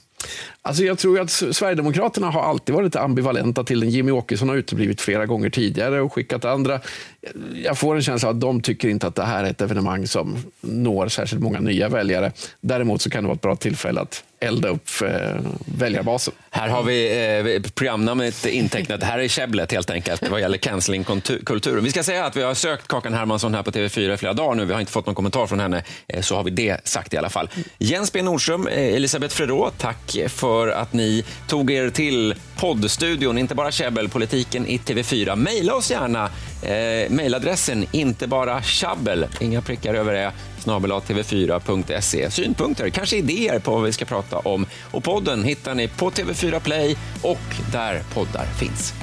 Alltså 0.63 0.85
jag 0.85 0.99
tror 0.99 1.21
att 1.21 1.31
Sverigedemokraterna 1.31 2.31
har 2.31 2.43
alltid 2.43 2.75
varit 2.75 2.97
ambivalenta 2.97 3.65
till 3.65 3.81
den. 3.81 3.91
Jimmy 3.91 4.13
Åkesson 4.13 4.49
har 4.49 4.57
uteblivit 4.57 5.01
flera 5.01 5.27
gånger 5.27 5.51
tidigare 5.51 6.01
och 6.01 6.13
skickat 6.13 6.45
andra. 6.45 6.81
Jag 7.65 7.79
får 7.79 7.97
en 7.97 8.03
känsla 8.03 8.29
av 8.29 8.35
att 8.35 8.41
de 8.41 8.61
tycker 8.61 8.89
inte 8.89 9.07
att 9.07 9.15
det 9.15 9.25
här 9.25 9.45
är 9.45 9.51
ett 9.51 9.61
evenemang 9.61 10.07
som 10.07 10.37
når 10.61 11.09
särskilt 11.09 11.43
många 11.43 11.61
nya 11.61 11.89
väljare. 11.89 12.33
Däremot 12.61 13.03
så 13.03 13.11
kan 13.11 13.23
det 13.23 13.27
vara 13.27 13.35
ett 13.35 13.41
bra 13.41 13.57
tillfälle 13.57 14.01
att 14.01 14.25
elda 14.41 14.69
upp 14.69 14.89
eh, 15.03 15.41
väljarbasen. 15.79 16.35
Här 16.51 16.69
har 16.69 16.83
vi 16.83 17.63
eh, 17.65 17.71
programnamnet 17.71 18.47
intecknat. 18.47 19.03
Här 19.03 19.19
är 19.19 19.29
käbblet 19.29 19.73
helt 19.73 19.91
enkelt 19.91 20.29
vad 20.31 20.41
gäller 20.41 20.59
cancellingkulturen. 20.59 21.85
Vi 21.85 21.91
ska 21.91 22.03
säga 22.03 22.27
att 22.27 22.37
vi 22.37 22.43
har 22.43 22.55
sökt 22.55 22.89
Kakan 22.89 23.15
Hermansson 23.15 23.55
här 23.55 23.63
på 23.63 23.71
TV4 23.71 24.15
i 24.15 24.17
flera 24.17 24.33
dagar 24.33 24.55
nu. 24.55 24.65
Vi 24.65 24.73
har 24.73 24.81
inte 24.81 24.93
fått 24.93 25.07
någon 25.07 25.15
kommentar 25.15 25.47
från 25.47 25.61
henne, 25.61 25.83
eh, 26.09 26.21
så 26.21 26.37
har 26.37 26.45
vi 26.45 26.51
det 26.51 26.89
sagt 26.89 27.15
i 27.15 27.17
alla 27.17 27.31
fall. 27.31 27.51
Jens 27.79 28.13
B 28.13 28.23
Nordström, 28.23 28.67
eh, 28.67 28.95
Elisabeth 28.95 29.35
Fredå, 29.35 29.71
tack 29.79 30.17
för 30.29 30.69
att 30.69 30.93
ni 30.93 31.25
tog 31.49 31.71
er 31.71 31.91
till 31.91 32.35
poddstudion, 32.57 33.39
inte 33.39 33.55
bara 33.55 33.71
käbbelpolitiken 33.71 34.67
i 34.67 34.79
TV4. 34.79 35.37
Mejla 35.37 35.75
oss 35.75 35.91
gärna. 35.91 36.31
Eh, 36.63 37.11
mailadressen 37.11 37.87
inte 37.93 38.27
bara 38.27 38.63
tjabbel, 38.63 39.27
inga 39.41 39.63
prickar 39.63 39.95
över 39.95 40.13
det, 40.13 40.33
tv4.se. 40.65 42.31
Synpunkter, 42.31 42.91
kanske 42.91 43.17
idéer 43.17 43.59
på 43.59 43.71
vad 43.71 43.83
vi 43.83 43.93
ska 43.93 44.05
prata 44.05 44.39
om. 44.39 44.67
Och 44.91 45.05
podden 45.05 45.45
hittar 45.45 45.75
ni 45.75 45.89
på 45.89 46.11
TV4 46.11 46.61
Play 46.61 46.97
och 47.23 47.39
där 47.73 48.03
poddar 48.15 48.47
finns. 48.59 48.95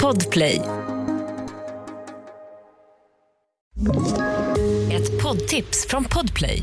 Podplay. 0.00 0.62
Ett 4.92 5.22
poddtips 5.22 5.86
från 5.88 6.04
Podplay. 6.04 6.62